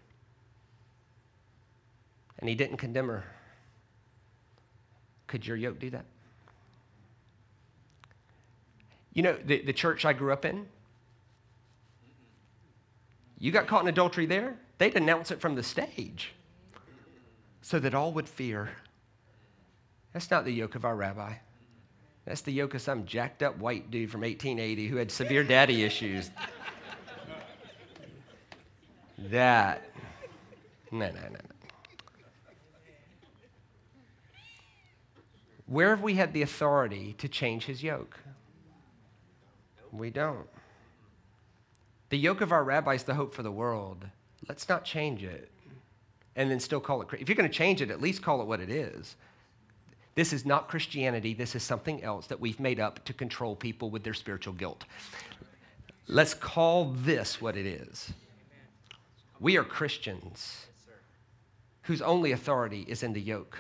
[2.40, 3.24] and he didn't condemn her.
[5.28, 6.06] Could your yoke do that?
[9.14, 10.66] You know, the, the church I grew up in,
[13.40, 16.34] you got caught in adultery there, they'd announce it from the stage
[17.62, 18.72] so that all would fear.
[20.14, 21.34] That's not the yoke of our rabbi.
[22.26, 25.84] That's the yoke of some jacked up white dude from 1880 who had severe daddy
[25.84, 26.32] issues.
[29.18, 29.90] That,
[30.92, 31.40] no, no, no, no.
[35.66, 38.18] Where have we had the authority to change his yoke?
[39.92, 40.48] We don't.
[42.10, 44.06] The yoke of our rabbi is the hope for the world.
[44.48, 45.52] Let's not change it
[46.38, 47.08] and then still call it.
[47.20, 49.16] If you're going to change it, at least call it what it is.
[50.16, 51.34] This is not Christianity.
[51.34, 54.86] This is something else that we've made up to control people with their spiritual guilt.
[56.08, 58.14] Let's call this what it is.
[59.40, 60.66] We are Christians
[61.84, 63.58] whose only authority is in the yoke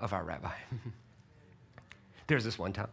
[0.00, 0.52] of our rabbi.
[2.26, 2.88] There's this one time.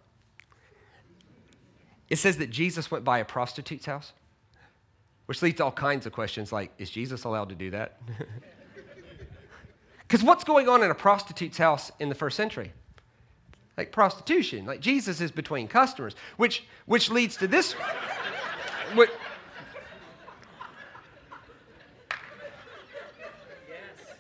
[2.10, 4.14] It says that Jesus went by a prostitute's house,
[5.26, 8.00] which leads to all kinds of questions like is Jesus allowed to do that?
[10.08, 12.72] Because what's going on in a prostitute's house in the first century?
[13.78, 14.66] Like prostitution.
[14.66, 17.76] Like Jesus is between customers, which, which leads to this.
[18.94, 19.10] What,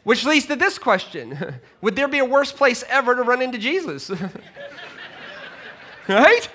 [0.08, 3.58] Which leads to this question Would there be a worse place ever to run into
[3.58, 4.10] Jesus?
[6.08, 6.50] right?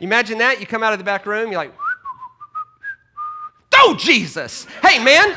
[0.00, 0.58] Imagine that.
[0.58, 1.72] You come out of the back room, you're like,
[3.72, 4.64] Oh, Jesus!
[4.82, 5.36] Hey, man!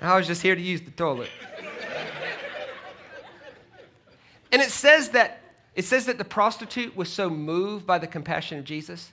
[0.00, 1.28] I was just here to use the toilet.
[4.50, 5.42] And it says that
[5.74, 9.12] it says that the prostitute was so moved by the compassion of Jesus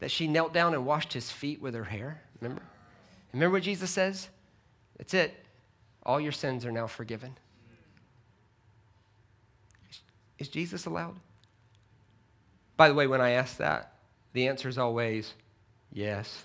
[0.00, 2.22] that she knelt down and washed his feet with her hair.
[2.40, 2.62] Remember?
[3.32, 4.28] Remember what Jesus says?
[4.98, 5.34] That's it.
[6.04, 7.36] All your sins are now forgiven.
[10.38, 11.16] Is Jesus allowed?
[12.76, 13.94] By the way, when I ask that,
[14.34, 15.32] the answer is always
[15.92, 16.44] yes.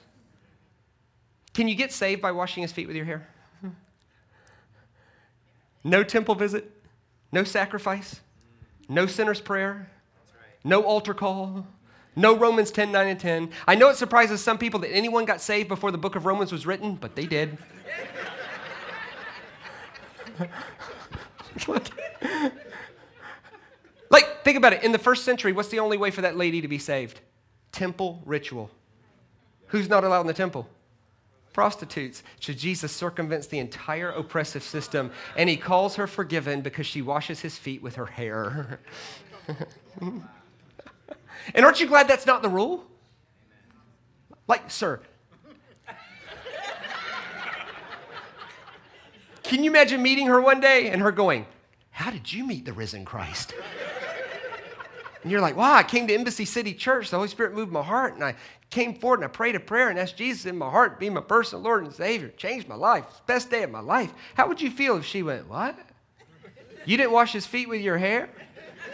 [1.54, 3.28] Can you get saved by washing his feet with your hair?
[5.84, 6.72] No temple visit,
[7.32, 8.22] no sacrifice,
[8.88, 9.90] no sinner's prayer,
[10.64, 11.66] no altar call,
[12.16, 13.52] no Romans 10, 9, and 10.
[13.68, 16.52] I know it surprises some people that anyone got saved before the book of Romans
[16.52, 17.58] was written, but they did.
[24.10, 24.84] like, think about it.
[24.84, 27.22] In the first century, what's the only way for that lady to be saved?
[27.72, 28.70] Temple ritual.
[29.68, 30.68] Who's not allowed in the temple?
[31.54, 32.24] Prostitutes.
[32.40, 37.40] So Jesus circumvents the entire oppressive system and he calls her forgiven because she washes
[37.40, 38.82] his feet with her hair.
[41.54, 42.86] And aren't you glad that's not the rule?
[44.48, 45.00] Like, sir.
[49.44, 51.46] Can you imagine meeting her one day and her going,
[51.90, 53.54] How did you meet the risen Christ?
[55.24, 57.10] And you're like, Wow, I came to Embassy City Church.
[57.10, 58.36] The Holy Spirit moved my heart, and I
[58.70, 61.20] came forward and I prayed a prayer and asked Jesus in my heart, be my
[61.20, 62.30] personal Lord and Savior.
[62.30, 63.04] Changed my life.
[63.28, 64.14] Best day of my life.
[64.36, 65.78] How would you feel if she went, What?
[66.86, 68.30] You didn't wash his feet with your hair?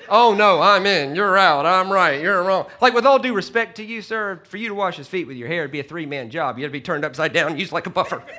[0.10, 1.16] Oh, no, I'm in.
[1.16, 1.66] You're out.
[1.66, 2.22] I'm right.
[2.22, 2.68] You're wrong.
[2.82, 5.38] Like, with all due respect to you, sir, for you to wash his feet with
[5.38, 6.58] your hair, it'd be a three man job.
[6.58, 8.24] You had to be turned upside down, used like a buffer.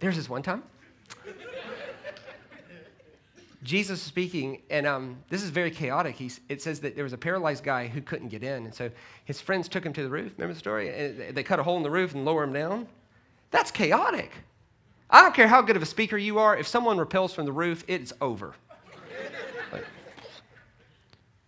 [0.00, 0.62] There's this one time.
[3.62, 6.16] Jesus is speaking, and um, this is very chaotic.
[6.16, 8.66] He's, it says that there was a paralyzed guy who couldn't get in.
[8.66, 8.90] And so
[9.24, 10.32] his friends took him to the roof.
[10.36, 10.90] Remember the story?
[10.94, 12.86] And they cut a hole in the roof and lower him down.
[13.50, 14.32] That's chaotic.
[15.10, 17.52] I don't care how good of a speaker you are, if someone repels from the
[17.52, 18.54] roof, it's over.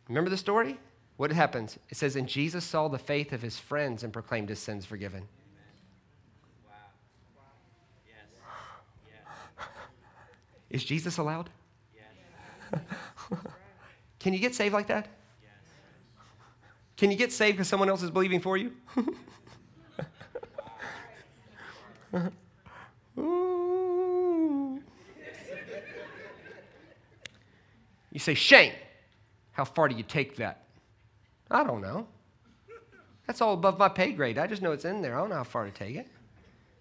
[0.09, 0.79] remember the story?
[1.16, 1.79] What happens?
[1.88, 5.27] It says, And Jesus saw the faith of his friends and proclaimed his sins forgiven.
[10.69, 11.49] Is Jesus allowed?
[11.95, 12.83] Yes.
[14.19, 15.09] Can you get saved like that?
[15.40, 15.53] Yes.
[16.97, 18.73] Can you get saved because someone else is believing for you?
[28.16, 28.72] You say, Shane.
[29.52, 30.64] How far do you take that?
[31.50, 32.07] I don't know.
[33.26, 34.38] That's all above my pay grade.
[34.38, 35.16] I just know it's in there.
[35.16, 36.07] I don't know how far to take it.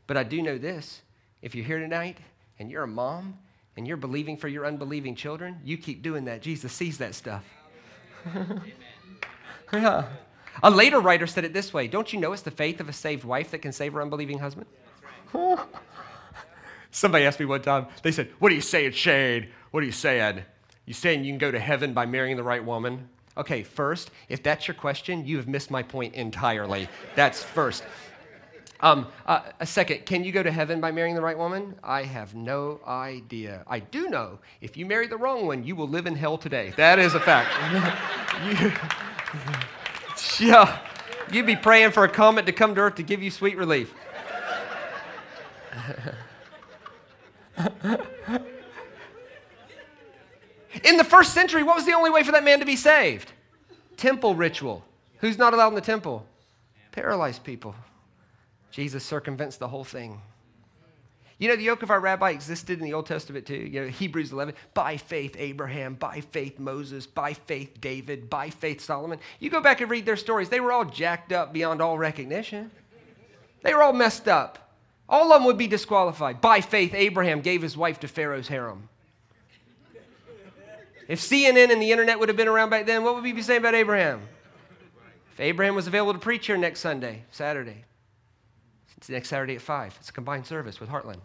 [0.08, 1.02] But I do know this.
[1.42, 2.18] If you're here tonight
[2.60, 3.38] and you're a mom
[3.78, 6.42] and you're believing for your unbelieving children, you keep doing that.
[6.42, 7.44] Jesus sees that stuff.
[9.74, 10.08] yeah.
[10.64, 12.94] A later writer said it this way Don't you know it's the faith of a
[12.94, 14.68] saved wife that can save her unbelieving husband?
[16.96, 19.50] Somebody asked me one time, they said, What are you saying, Shane?
[19.72, 20.42] What are you saying?
[20.86, 23.10] You saying you can go to heaven by marrying the right woman?
[23.36, 26.88] Okay, first, if that's your question, you have missed my point entirely.
[27.14, 27.84] That's first.
[28.80, 31.76] Um, uh, a second, can you go to heaven by marrying the right woman?
[31.84, 33.66] I have no idea.
[33.68, 36.72] I do know if you marry the wrong one, you will live in hell today.
[36.78, 37.52] That is a fact.
[40.40, 40.80] you, yeah,
[41.30, 43.94] you'd be praying for a comet to come to earth to give you sweet relief.
[50.84, 53.32] In the first century, what was the only way for that man to be saved?
[53.98, 54.84] Temple ritual.
[55.20, 56.26] Who's not allowed in the temple?
[56.92, 57.74] Paralyzed people.
[58.72, 60.22] Jesus circumvents the whole thing.
[61.38, 63.56] You know, the yoke of our rabbi existed in the Old Testament too.
[63.56, 68.80] You know, Hebrews 11, by faith Abraham, by faith Moses, by faith David, by faith
[68.82, 69.20] Solomon.
[69.40, 72.72] You go back and read their stories, they were all jacked up beyond all recognition.
[73.64, 74.65] They were all messed up.
[75.08, 76.42] All of them would be disqualified.
[76.42, 78.90] By faith, Abraham gave his wife to Pharaoh's harem.
[81.08, 83.44] If CNN and the internet would have been around back then, what would we be
[83.44, 84.22] saying about Abraham?
[85.34, 87.84] If Abraham was available to preach here next Sunday, Saturday,
[88.98, 89.96] it's next Saturday at 5.
[90.00, 91.20] It's a combined service with Heartland.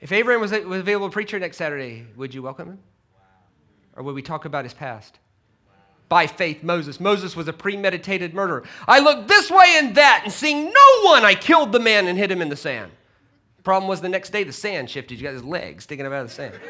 [0.00, 2.78] if Abraham was, was available to preach here next Saturday, would you welcome him?
[3.94, 5.18] Or would we talk about his past?
[6.08, 7.00] By faith, Moses.
[7.00, 8.64] Moses was a premeditated murderer.
[8.86, 12.18] I looked this way and that, and seeing no one, I killed the man and
[12.18, 12.92] hid him in the sand.
[13.64, 15.18] Problem was the next day the sand shifted.
[15.18, 16.60] You got his legs sticking up out of the sand.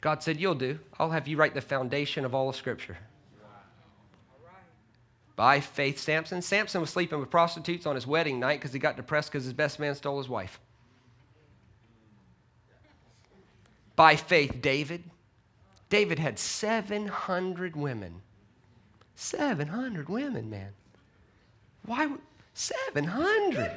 [0.00, 0.78] God said, You'll do.
[0.98, 2.96] I'll have you write the foundation of all of Scripture.
[5.36, 6.42] By faith, Samson.
[6.42, 9.54] Samson was sleeping with prostitutes on his wedding night because he got depressed because his
[9.54, 10.60] best man stole his wife.
[13.96, 15.04] By faith, David.
[15.90, 18.22] David had 700 women.
[19.16, 20.72] 700 women, man.
[21.84, 22.08] Why?
[22.54, 23.70] 700.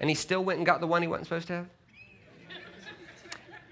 [0.00, 1.66] and he still went and got the one he wasn't supposed to have?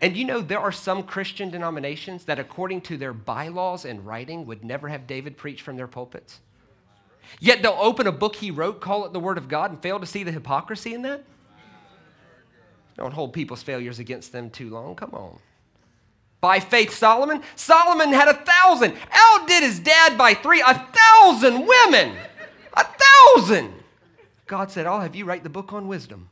[0.02, 4.44] And you know, there are some Christian denominations that, according to their bylaws and writing,
[4.44, 6.40] would never have David preach from their pulpits.
[7.40, 9.98] Yet they'll open a book he wrote, call it the Word of God, and fail
[9.98, 11.24] to see the hypocrisy in that.
[12.96, 14.94] Don't hold people's failures against them too long.
[14.94, 15.38] Come on.
[16.40, 17.42] By faith, Solomon.
[17.56, 22.16] Solomon had a thousand, outdid his dad by three, a thousand women.
[22.74, 23.72] A thousand.
[24.46, 26.28] God said, I'll have you write the book on wisdom.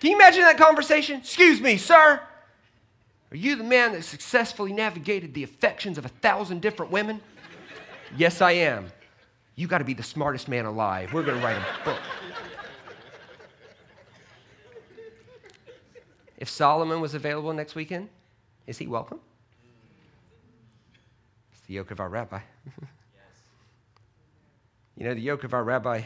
[0.00, 1.20] Can you imagine that conversation?
[1.20, 2.20] Excuse me, sir.
[3.32, 7.20] Are you the man that successfully navigated the affections of a thousand different women?
[8.16, 8.86] Yes, I am.
[9.54, 11.12] You got to be the smartest man alive.
[11.12, 12.00] We're going to write a book.
[16.38, 18.08] if Solomon was available next weekend,
[18.66, 19.20] is he welcome?
[21.52, 22.40] It's the yoke of our rabbi.
[22.76, 22.84] yes.
[24.96, 26.02] you know, the yoke of our rabbi,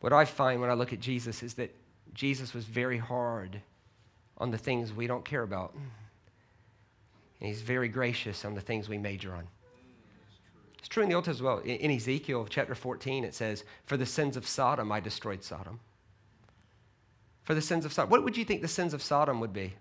[0.00, 1.74] what I find when I look at Jesus is that
[2.14, 3.60] Jesus was very hard
[4.38, 5.74] on the things we don't care about.
[5.74, 9.46] And he's very gracious on the things we major on.
[10.80, 11.76] It's true in the Old Testament as well.
[11.76, 15.78] In Ezekiel chapter 14, it says, For the sins of Sodom, I destroyed Sodom.
[17.44, 18.10] For the sins of Sodom.
[18.10, 19.74] What would you think the sins of Sodom would be?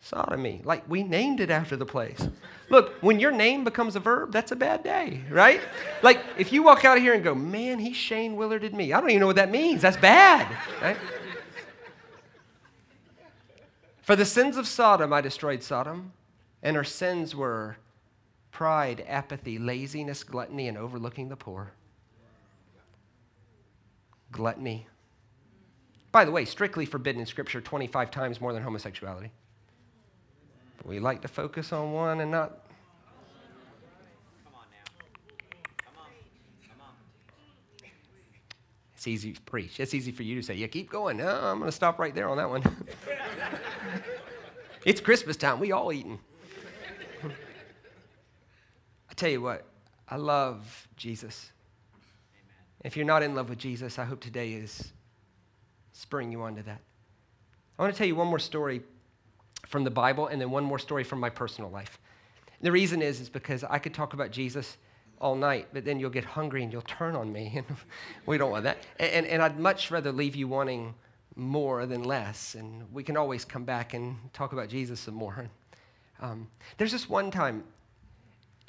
[0.00, 0.60] sodomy.
[0.64, 2.28] Like we named it after the place.
[2.68, 5.60] Look, when your name becomes a verb, that's a bad day, right?
[6.02, 8.92] Like if you walk out of here and go, man, he Shane Willarded me.
[8.92, 9.82] I don't even know what that means.
[9.82, 10.46] That's bad,
[10.80, 10.96] right?
[14.02, 16.12] For the sins of Sodom, I destroyed Sodom,
[16.62, 17.76] and her sins were
[18.50, 21.72] pride, apathy, laziness, gluttony, and overlooking the poor.
[24.32, 24.86] Gluttony.
[26.12, 29.30] By the way, strictly forbidden in Scripture 25 times more than homosexuality.
[30.76, 32.66] But We like to focus on one and not.
[34.44, 34.92] Come on now.
[35.82, 36.06] Come on.
[36.68, 37.88] Come on.
[38.94, 39.78] It's easy to preach.
[39.78, 41.18] It's easy for you to say, yeah, keep going.
[41.18, 42.62] No, I'm going to stop right there on that one.
[44.84, 45.60] it's Christmas time.
[45.60, 46.18] We all eating.
[49.20, 49.66] Tell you what,
[50.08, 51.52] I love Jesus.
[52.82, 54.94] If you're not in love with Jesus, I hope today is
[55.92, 56.80] spurring you on to that.
[57.78, 58.80] I want to tell you one more story
[59.66, 61.98] from the Bible and then one more story from my personal life.
[62.62, 64.78] The reason is, is because I could talk about Jesus
[65.20, 67.62] all night, but then you'll get hungry and you'll turn on me.
[67.68, 67.76] And
[68.24, 68.78] we don't want that.
[68.98, 70.94] And, and, and I'd much rather leave you wanting
[71.36, 72.54] more than less.
[72.54, 75.50] And we can always come back and talk about Jesus some more.
[76.20, 77.64] Um, there's this one time,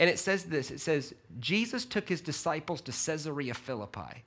[0.01, 4.25] and it says this it says, Jesus took his disciples to Caesarea Philippi.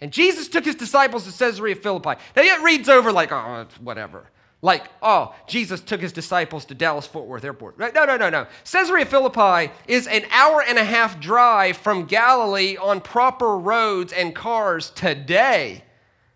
[0.00, 2.14] And Jesus took his disciples to Caesarea Philippi.
[2.34, 4.30] Now, it reads over like, oh, whatever.
[4.62, 7.78] Like, oh, Jesus took his disciples to Dallas Fort Worth Airport.
[7.78, 8.46] No, no, no, no.
[8.64, 14.34] Caesarea Philippi is an hour and a half drive from Galilee on proper roads and
[14.34, 15.84] cars today.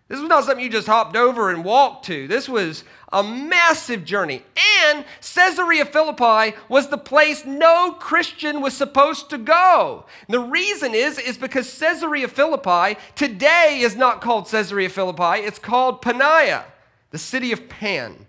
[0.09, 2.27] This was not something you just hopped over and walked to.
[2.27, 4.43] This was a massive journey.
[4.85, 10.05] And Caesarea Philippi was the place no Christian was supposed to go.
[10.27, 16.01] The reason is, is because Caesarea Philippi today is not called Caesarea Philippi, it's called
[16.01, 16.65] Pania,
[17.11, 18.25] the city of Pan.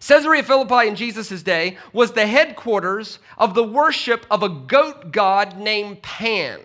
[0.00, 5.58] Caesarea Philippi in Jesus' day was the headquarters of the worship of a goat god
[5.58, 6.60] named Pan.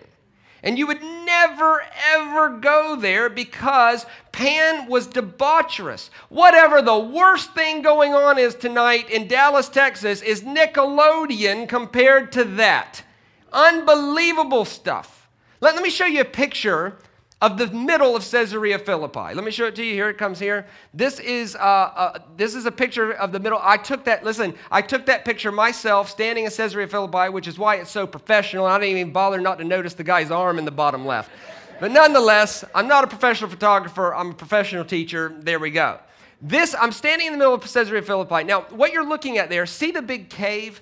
[0.66, 6.10] And you would never, ever go there because Pan was debaucherous.
[6.28, 12.42] Whatever the worst thing going on is tonight in Dallas, Texas, is Nickelodeon compared to
[12.42, 13.04] that.
[13.52, 15.28] Unbelievable stuff.
[15.60, 16.96] Let, let me show you a picture
[17.42, 19.34] of the middle of Caesarea Philippi.
[19.34, 19.92] Let me show it to you.
[19.92, 20.66] Here it comes here.
[20.94, 23.60] This is, uh, uh, this is a picture of the middle.
[23.62, 27.58] I took that, listen, I took that picture myself standing in Caesarea Philippi, which is
[27.58, 28.64] why it's so professional.
[28.64, 31.30] I didn't even bother not to notice the guy's arm in the bottom left.
[31.78, 34.14] But nonetheless, I'm not a professional photographer.
[34.14, 35.34] I'm a professional teacher.
[35.38, 35.98] There we go.
[36.40, 38.44] This, I'm standing in the middle of Caesarea Philippi.
[38.44, 40.80] Now, what you're looking at there, see the big cave?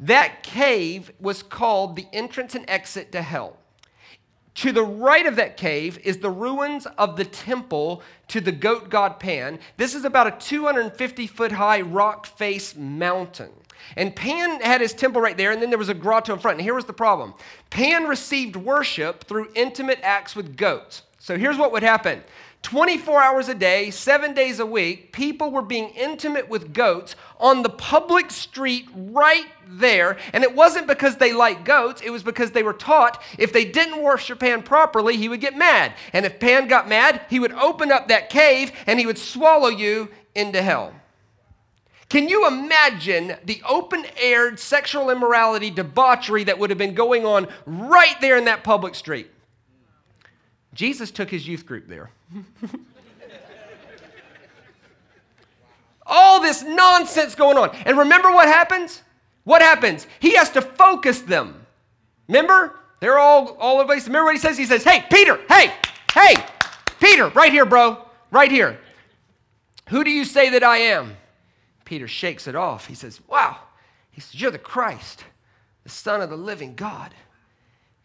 [0.00, 3.56] That cave was called the entrance and exit to hell.
[4.56, 8.88] To the right of that cave is the ruins of the temple to the goat
[8.88, 9.58] god Pan.
[9.76, 13.50] This is about a 250 foot high rock face mountain.
[13.96, 16.58] And Pan had his temple right there, and then there was a grotto in front.
[16.58, 17.34] And here was the problem
[17.70, 21.02] Pan received worship through intimate acts with goats.
[21.18, 22.22] So here's what would happen
[22.64, 27.62] 24 hours a day, seven days a week, people were being intimate with goats on
[27.62, 30.16] the public street right there.
[30.32, 33.66] And it wasn't because they liked goats, it was because they were taught if they
[33.66, 35.92] didn't worship Pan properly, he would get mad.
[36.14, 39.68] And if Pan got mad, he would open up that cave and he would swallow
[39.68, 40.94] you into hell.
[42.08, 47.46] Can you imagine the open aired sexual immorality debauchery that would have been going on
[47.66, 49.30] right there in that public street?
[50.74, 52.10] Jesus took his youth group there.
[56.06, 57.74] All this nonsense going on.
[57.86, 59.02] And remember what happens?
[59.44, 60.06] What happens?
[60.20, 61.64] He has to focus them.
[62.28, 62.78] Remember?
[63.00, 64.06] They're all all over place.
[64.06, 64.56] Remember what he says?
[64.56, 65.72] He says, Hey, Peter, hey,
[66.14, 66.36] hey,
[67.00, 67.98] Peter, right here, bro,
[68.30, 68.78] right here.
[69.90, 71.16] Who do you say that I am?
[71.84, 72.86] Peter shakes it off.
[72.86, 73.58] He says, Wow.
[74.10, 75.24] He says, You're the Christ,
[75.82, 77.14] the Son of the living God.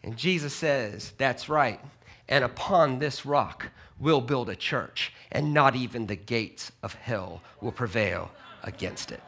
[0.04, 1.80] And Jesus says, That's right.
[2.30, 7.42] And upon this rock will build a church, and not even the gates of hell
[7.60, 8.32] will prevail
[8.64, 9.22] against it.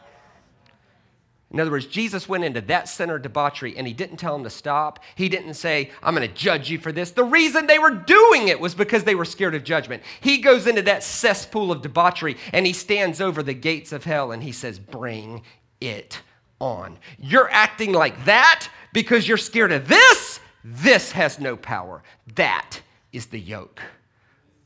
[1.52, 4.46] In other words, Jesus went into that center of debauchery and he didn't tell them
[4.46, 5.00] to stop.
[5.16, 7.12] He didn't say, I'm going to judge you for this.
[7.12, 10.02] The reason they were doing it was because they were scared of judgment.
[10.22, 14.32] He goes into that cesspool of debauchery and he stands over the gates of hell
[14.32, 15.42] and he says, Bring
[15.82, 16.22] it
[16.60, 16.98] on.
[17.20, 20.40] You're acting like that because you're scared of this.
[20.64, 22.02] This has no power.
[22.36, 22.80] That
[23.12, 23.82] is the yoke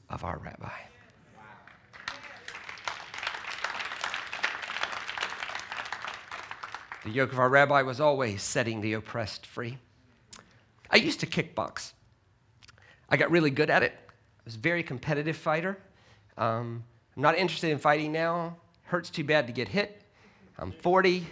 [0.10, 0.70] of our rabbi.
[7.04, 9.78] The yoke of our rabbi was always setting the oppressed free.
[10.90, 11.92] I used to kickbox.
[13.10, 13.94] I got really good at it.
[14.10, 15.78] I was a very competitive fighter.
[16.38, 16.84] Um,
[17.16, 18.58] I'm not interested in fighting now.
[18.86, 20.02] Hurts too bad to get hit.
[20.58, 21.28] I'm 40.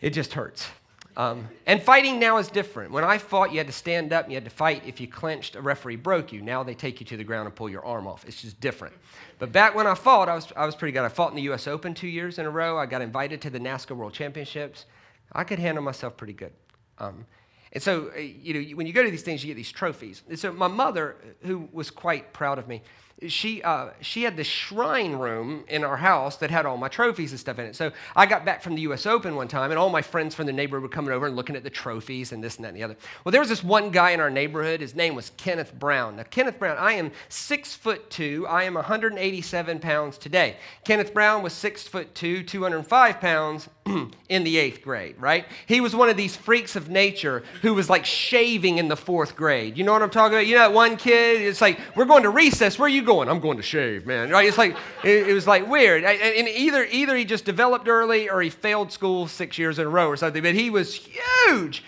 [0.00, 0.68] It just hurts.
[1.16, 2.90] Um, and fighting now is different.
[2.90, 4.82] When I fought, you had to stand up and you had to fight.
[4.86, 6.40] If you clenched, a referee broke you.
[6.40, 8.24] Now they take you to the ground and pull your arm off.
[8.26, 8.94] It's just different.
[9.38, 11.04] But back when I fought, I was, I was pretty good.
[11.04, 11.66] I fought in the U.S.
[11.66, 12.78] Open two years in a row.
[12.78, 14.86] I got invited to the NASKA World Championships.
[15.32, 16.52] I could handle myself pretty good.
[16.98, 17.26] Um,
[17.72, 20.22] and so, uh, you know, when you go to these things, you get these trophies.
[20.28, 22.82] And so my mother, who was quite proud of me,
[23.28, 27.30] she, uh, she had this shrine room in our house that had all my trophies
[27.30, 27.76] and stuff in it.
[27.76, 30.46] So I got back from the US Open one time, and all my friends from
[30.46, 32.76] the neighborhood were coming over and looking at the trophies and this and that and
[32.76, 32.96] the other.
[33.24, 34.80] Well, there was this one guy in our neighborhood.
[34.80, 36.16] His name was Kenneth Brown.
[36.16, 38.46] Now, Kenneth Brown, I am six foot two.
[38.48, 40.56] I am 187 pounds today.
[40.84, 43.68] Kenneth Brown was six foot two, 205 pounds
[44.28, 45.46] in the eighth grade, right?
[45.66, 49.36] He was one of these freaks of nature who was like shaving in the fourth
[49.36, 49.76] grade.
[49.76, 50.46] You know what I'm talking about?
[50.46, 51.42] You know that one kid?
[51.42, 52.78] It's like, we're going to recess.
[52.78, 53.28] Where are you going?
[53.28, 54.30] I'm going to shave, man.
[54.30, 54.48] Right?
[54.48, 56.04] It's like it, it was like weird.
[56.04, 59.90] And either either he just developed early or he failed school six years in a
[59.90, 60.42] row or something.
[60.42, 61.84] But he was huge.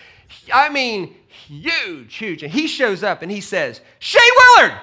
[0.53, 2.43] I mean, huge, huge.
[2.43, 4.79] And he shows up and he says, Shane Willard,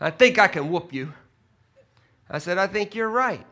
[0.00, 1.12] I think I can whoop you.
[2.28, 3.44] I said, I think you're right.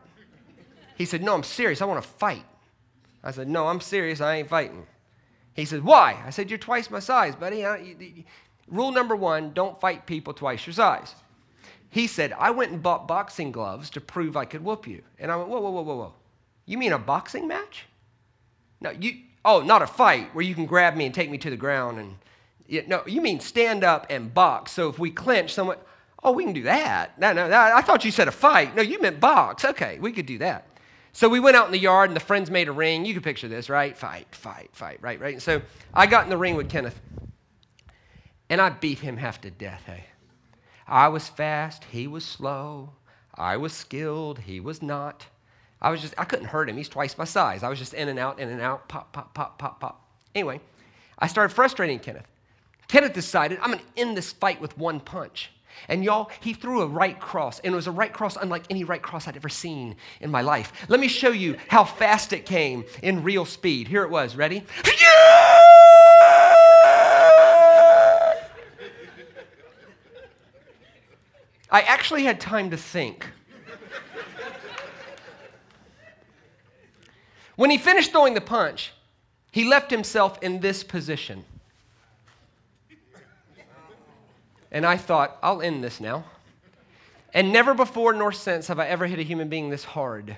[0.95, 1.81] He said, No, I'm serious.
[1.81, 2.45] I want to fight.
[3.23, 4.21] I said, No, I'm serious.
[4.21, 4.85] I ain't fighting.
[5.53, 6.21] He said, Why?
[6.25, 7.65] I said, You're twice my size, buddy.
[8.67, 11.15] Rule number one don't fight people twice your size.
[11.89, 15.03] He said, I went and bought boxing gloves to prove I could whoop you.
[15.19, 16.13] And I went, Whoa, whoa, whoa, whoa, whoa.
[16.65, 17.85] You mean a boxing match?
[18.81, 21.49] No, you, oh, not a fight where you can grab me and take me to
[21.49, 21.99] the ground.
[21.99, 22.15] And,
[22.67, 24.71] you, no, you mean stand up and box.
[24.71, 25.77] So if we clinch, someone,
[26.23, 27.19] oh, we can do that.
[27.19, 28.75] No, no, no, I thought you said a fight.
[28.75, 29.63] No, you meant box.
[29.65, 30.67] Okay, we could do that.
[31.13, 33.05] So we went out in the yard and the friends made a ring.
[33.05, 33.95] You can picture this, right?
[33.95, 35.33] Fight, fight, fight, right, right.
[35.33, 35.61] And so
[35.93, 36.99] I got in the ring with Kenneth
[38.49, 40.05] and I beat him half to death, hey.
[40.87, 42.89] I was fast, he was slow.
[43.33, 45.27] I was skilled, he was not.
[45.81, 46.77] I was just, I couldn't hurt him.
[46.77, 47.63] He's twice my size.
[47.63, 50.07] I was just in and out, in and out, pop, pop, pop, pop, pop.
[50.33, 50.61] Anyway,
[51.19, 52.27] I started frustrating Kenneth.
[52.87, 55.51] Kenneth decided, I'm going to end this fight with one punch.
[55.87, 58.83] And y'all, he threw a right cross, and it was a right cross unlike any
[58.83, 60.71] right cross I'd ever seen in my life.
[60.89, 63.87] Let me show you how fast it came in real speed.
[63.87, 64.35] Here it was.
[64.35, 64.63] Ready?
[71.73, 73.25] I actually had time to think.
[77.55, 78.93] when he finished throwing the punch,
[79.51, 81.45] he left himself in this position.
[84.73, 86.25] And I thought, I'll end this now.
[87.33, 90.35] And never before nor since have I ever hit a human being this hard.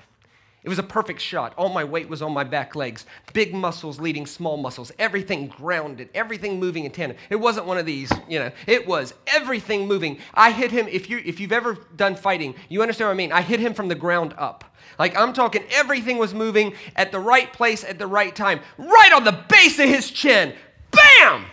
[0.64, 1.54] It was a perfect shot.
[1.58, 6.10] All my weight was on my back legs, big muscles leading small muscles, everything grounded,
[6.16, 7.20] everything moving in tandem.
[7.30, 10.18] It wasn't one of these, you know, it was everything moving.
[10.34, 13.32] I hit him, if, you, if you've ever done fighting, you understand what I mean.
[13.32, 14.64] I hit him from the ground up.
[14.98, 19.12] Like I'm talking, everything was moving at the right place at the right time, right
[19.14, 20.56] on the base of his chin.
[20.90, 21.46] Bam!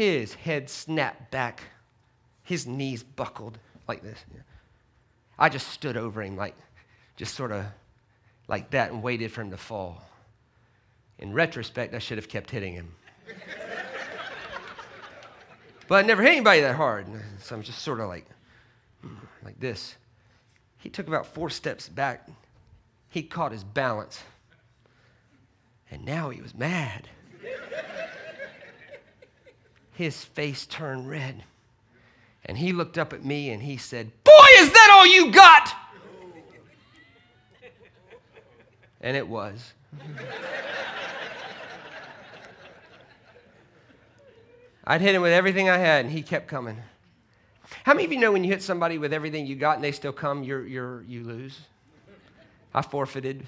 [0.00, 1.60] His head snapped back,
[2.42, 4.18] his knees buckled like this.
[5.38, 6.56] I just stood over him, like,
[7.16, 7.66] just sort of
[8.48, 10.02] like that, and waited for him to fall.
[11.18, 12.94] In retrospect, I should have kept hitting him.
[15.86, 17.04] but I never hit anybody that hard.
[17.42, 18.24] So I'm just sort of like,
[19.02, 19.96] hmm, like this.
[20.78, 22.26] He took about four steps back.
[23.10, 24.22] He caught his balance.
[25.90, 27.10] And now he was mad
[30.00, 31.44] his face turned red.
[32.46, 35.74] And he looked up at me and he said, Boy, is that all you got?
[39.02, 39.74] And it was.
[44.86, 46.78] I'd hit him with everything I had, and he kept coming.
[47.84, 49.92] How many of you know when you hit somebody with everything you got and they
[49.92, 51.60] still come, you're, you're, you lose?
[52.72, 53.46] I forfeited.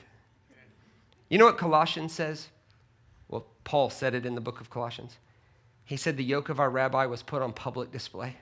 [1.30, 2.48] You know what Colossians says?
[3.28, 5.16] Well, Paul said it in the book of Colossians.
[5.92, 8.36] He said the yoke of our rabbi was put on public display.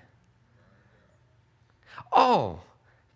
[2.13, 2.61] Oh,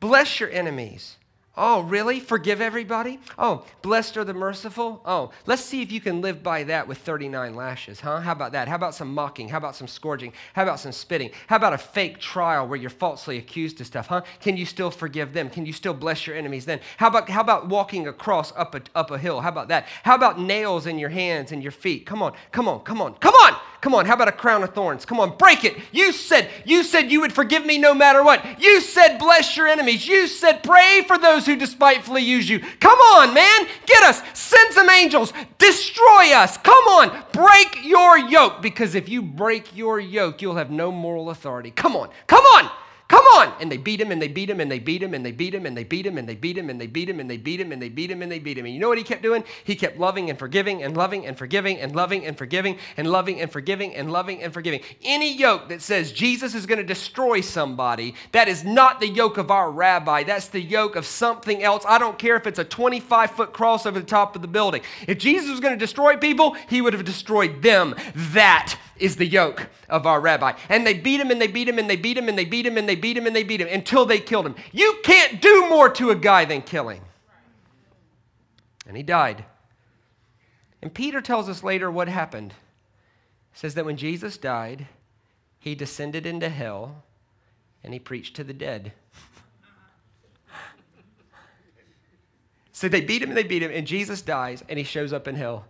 [0.01, 1.19] bless your enemies.
[1.57, 2.19] Oh, really?
[2.19, 3.21] Forgive everybody?
[3.39, 5.01] Oh, blessed are the merciful?
[5.05, 8.19] Oh, let's see if you can live by that with 39 lashes, huh?
[8.19, 8.67] How about that?
[8.67, 9.49] How about some mocking?
[9.49, 10.33] How about some scourging?
[10.55, 11.31] How about some spitting?
[11.47, 14.23] How about a fake trial where you're falsely accused of stuff, huh?
[14.41, 15.49] Can you still forgive them?
[15.49, 16.81] Can you still bless your enemies then?
[16.97, 19.43] How about, how about walking across up a, up a hill?
[19.43, 19.87] How about that?
[20.03, 22.05] How about nails in your hands and your feet?
[22.05, 23.57] Come on, come on, come on, come on!
[23.85, 25.05] Come on, how about a crown of thorns?
[25.05, 25.77] Come on, break it.
[25.93, 28.59] You said, you said you would forgive me no matter what.
[28.59, 30.09] You said bless your enemies.
[30.09, 32.61] You said pray for those who despitefully use you.
[32.81, 34.23] Come on, man, get us.
[34.33, 35.35] Send some angels.
[35.59, 36.57] Destroy us.
[36.57, 41.29] Come on, break your yoke because if you break your yoke, you'll have no moral
[41.29, 41.71] authority.
[41.71, 42.71] Come on, come on.
[43.15, 43.55] Come on!
[43.61, 45.55] And they beat him and they beat him and they beat him and they beat
[45.55, 47.37] him and they beat him and they beat him and they beat him and they
[47.37, 48.65] beat him and they beat him and they beat him.
[48.65, 49.45] And you know what he kept doing?
[49.63, 53.41] He kept loving and forgiving and loving and forgiving and loving and forgiving and loving
[53.41, 54.81] and forgiving and loving and forgiving.
[55.05, 59.39] Any yoke that says Jesus is going to destroy somebody, that is not the yoke
[59.39, 60.25] of our rabbi.
[60.25, 61.85] That's the yoke of something else.
[61.87, 64.83] I don't care if it's a 25 foot cross over the top of the building.
[65.07, 67.95] If Jesus was going to destroy people, he would have destroyed them.
[68.33, 70.53] That is the yoke of our rabbi.
[70.69, 72.67] And they beat him and they beat him and they beat him and they beat
[72.67, 74.55] him and they beat him and they beat him until they killed him.
[74.73, 77.01] You can't do more to a guy than killing.
[78.87, 79.45] And he died.
[80.83, 82.55] And Peter tells us later what happened.
[83.55, 84.87] Says that when Jesus died,
[85.59, 87.05] he descended into hell
[87.83, 88.93] and he preached to the dead.
[92.73, 95.29] so they beat him and they beat him, and Jesus dies and he shows up
[95.29, 95.67] in hell.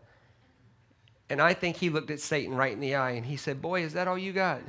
[1.31, 3.83] And I think he looked at Satan right in the eye and he said, Boy,
[3.83, 4.61] is that all you got?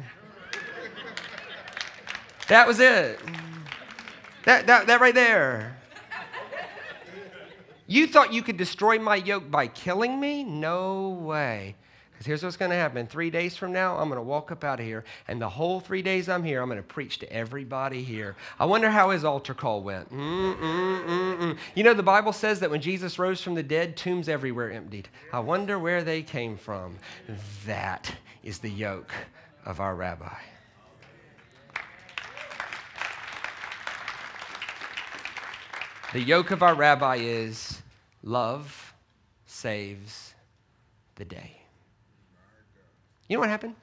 [2.48, 3.20] That was it.
[4.46, 5.78] That, that, that right there.
[7.88, 10.44] You thought you could destroy my yoke by killing me?
[10.44, 11.76] No way.
[12.16, 13.08] Because here's what's going to happen.
[13.08, 15.82] Three days from now, I'm going to walk up out of here, and the whole
[15.82, 18.38] three days I'm here, I'm going to preach to everybody here.
[18.58, 20.10] I wonder how his altar call went.
[20.14, 21.58] Mm-mm-mm-mm.
[21.76, 25.10] You know, the Bible says that when Jesus rose from the dead, tombs everywhere emptied.
[25.34, 26.96] I wonder where they came from.
[27.66, 28.14] That
[28.44, 29.12] is the yoke
[29.66, 30.38] of our rabbi.
[36.14, 37.82] The yoke of our rabbi is
[38.24, 38.94] love
[39.46, 40.34] saves
[41.16, 41.55] the day.
[43.28, 43.76] You know what happened?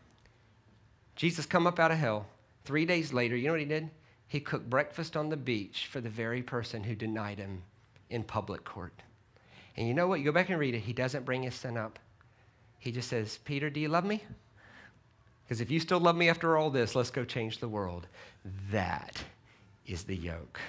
[1.16, 2.26] Jesus come up out of hell.
[2.64, 3.90] Three days later, you know what he did?
[4.28, 7.62] He cooked breakfast on the beach for the very person who denied him
[8.08, 8.94] in public court.
[9.76, 10.20] And you know what?
[10.20, 10.80] You go back and read it.
[10.80, 11.98] He doesn't bring his sin up.
[12.78, 14.22] He just says, Peter, do you love me?
[15.44, 18.06] Because if you still love me after all this, let's go change the world.
[18.70, 19.22] That
[19.86, 20.60] is the yoke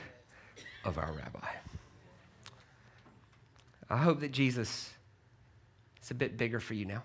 [0.84, 1.48] of our rabbi.
[3.90, 4.92] I hope that Jesus
[6.02, 7.04] is a bit bigger for you now.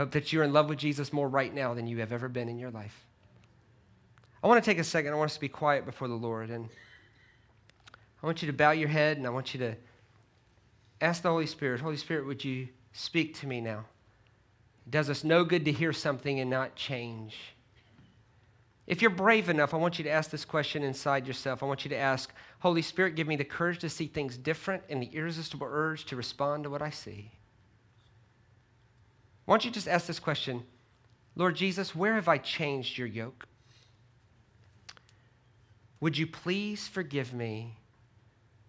[0.00, 2.48] Hope that you're in love with Jesus more right now than you have ever been
[2.48, 3.04] in your life.
[4.42, 5.12] I want to take a second.
[5.12, 6.48] I want us to be quiet before the Lord.
[6.48, 6.70] And
[8.22, 9.74] I want you to bow your head and I want you to
[11.02, 13.84] ask the Holy Spirit Holy Spirit, would you speak to me now?
[14.86, 17.36] It does us no good to hear something and not change.
[18.86, 21.62] If you're brave enough, I want you to ask this question inside yourself.
[21.62, 24.82] I want you to ask, Holy Spirit, give me the courage to see things different
[24.88, 27.32] and the irresistible urge to respond to what I see.
[29.50, 30.62] Why don't you just ask this question
[31.34, 33.48] Lord Jesus, where have I changed your yoke?
[35.98, 37.76] Would you please forgive me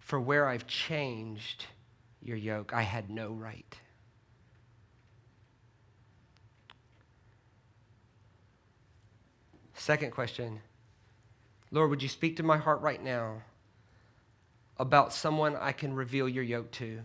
[0.00, 1.66] for where I've changed
[2.20, 2.72] your yoke?
[2.74, 3.78] I had no right.
[9.74, 10.62] Second question
[11.70, 13.42] Lord, would you speak to my heart right now
[14.78, 17.02] about someone I can reveal your yoke to?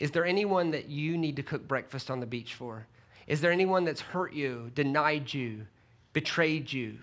[0.00, 2.86] Is there anyone that you need to cook breakfast on the beach for?
[3.26, 5.66] Is there anyone that's hurt you, denied you,
[6.14, 6.98] betrayed you?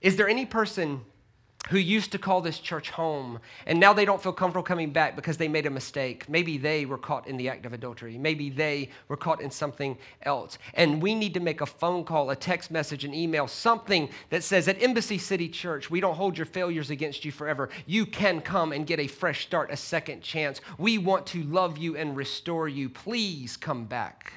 [0.00, 1.02] Is there any person
[1.68, 5.14] who used to call this church home, and now they don't feel comfortable coming back
[5.14, 6.28] because they made a mistake.
[6.28, 8.18] Maybe they were caught in the act of adultery.
[8.18, 10.58] Maybe they were caught in something else.
[10.74, 14.42] And we need to make a phone call, a text message, an email, something that
[14.42, 17.68] says at Embassy City Church, we don't hold your failures against you forever.
[17.86, 20.60] You can come and get a fresh start, a second chance.
[20.78, 22.88] We want to love you and restore you.
[22.88, 24.32] Please come back.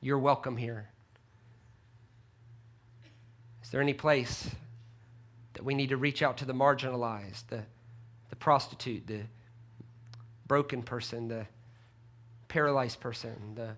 [0.00, 0.88] You're welcome here.
[3.62, 4.48] Is there any place?
[5.58, 7.64] That we need to reach out to the marginalized, the,
[8.30, 9.22] the prostitute, the
[10.46, 11.44] broken person, the
[12.46, 13.70] paralyzed person, the,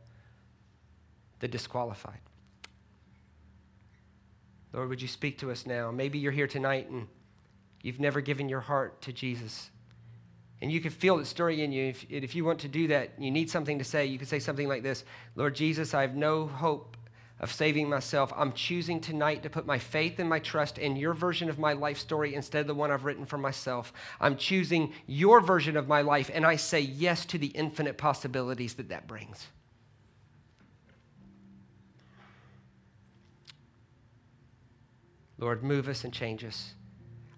[1.38, 2.18] the disqualified.
[4.74, 5.90] Lord, would you speak to us now?
[5.90, 7.08] Maybe you're here tonight and
[7.80, 9.70] you've never given your heart to Jesus.
[10.60, 11.86] And you can feel it stirring in you.
[11.86, 14.38] If, if you want to do that, you need something to say, you can say
[14.38, 15.02] something like this
[15.34, 16.98] Lord Jesus, I have no hope
[17.40, 18.32] of saving myself.
[18.36, 21.72] I'm choosing tonight to put my faith and my trust in your version of my
[21.72, 23.92] life story instead of the one I've written for myself.
[24.20, 28.74] I'm choosing your version of my life, and I say yes to the infinite possibilities
[28.74, 29.46] that that brings.
[35.38, 36.74] Lord, move us and change us.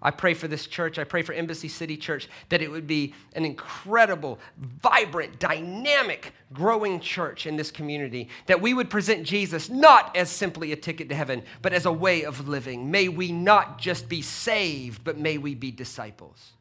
[0.03, 0.99] I pray for this church.
[0.99, 4.37] I pray for Embassy City Church that it would be an incredible,
[4.81, 8.27] vibrant, dynamic, growing church in this community.
[8.47, 11.91] That we would present Jesus not as simply a ticket to heaven, but as a
[11.91, 12.91] way of living.
[12.91, 16.51] May we not just be saved, but may we be disciples.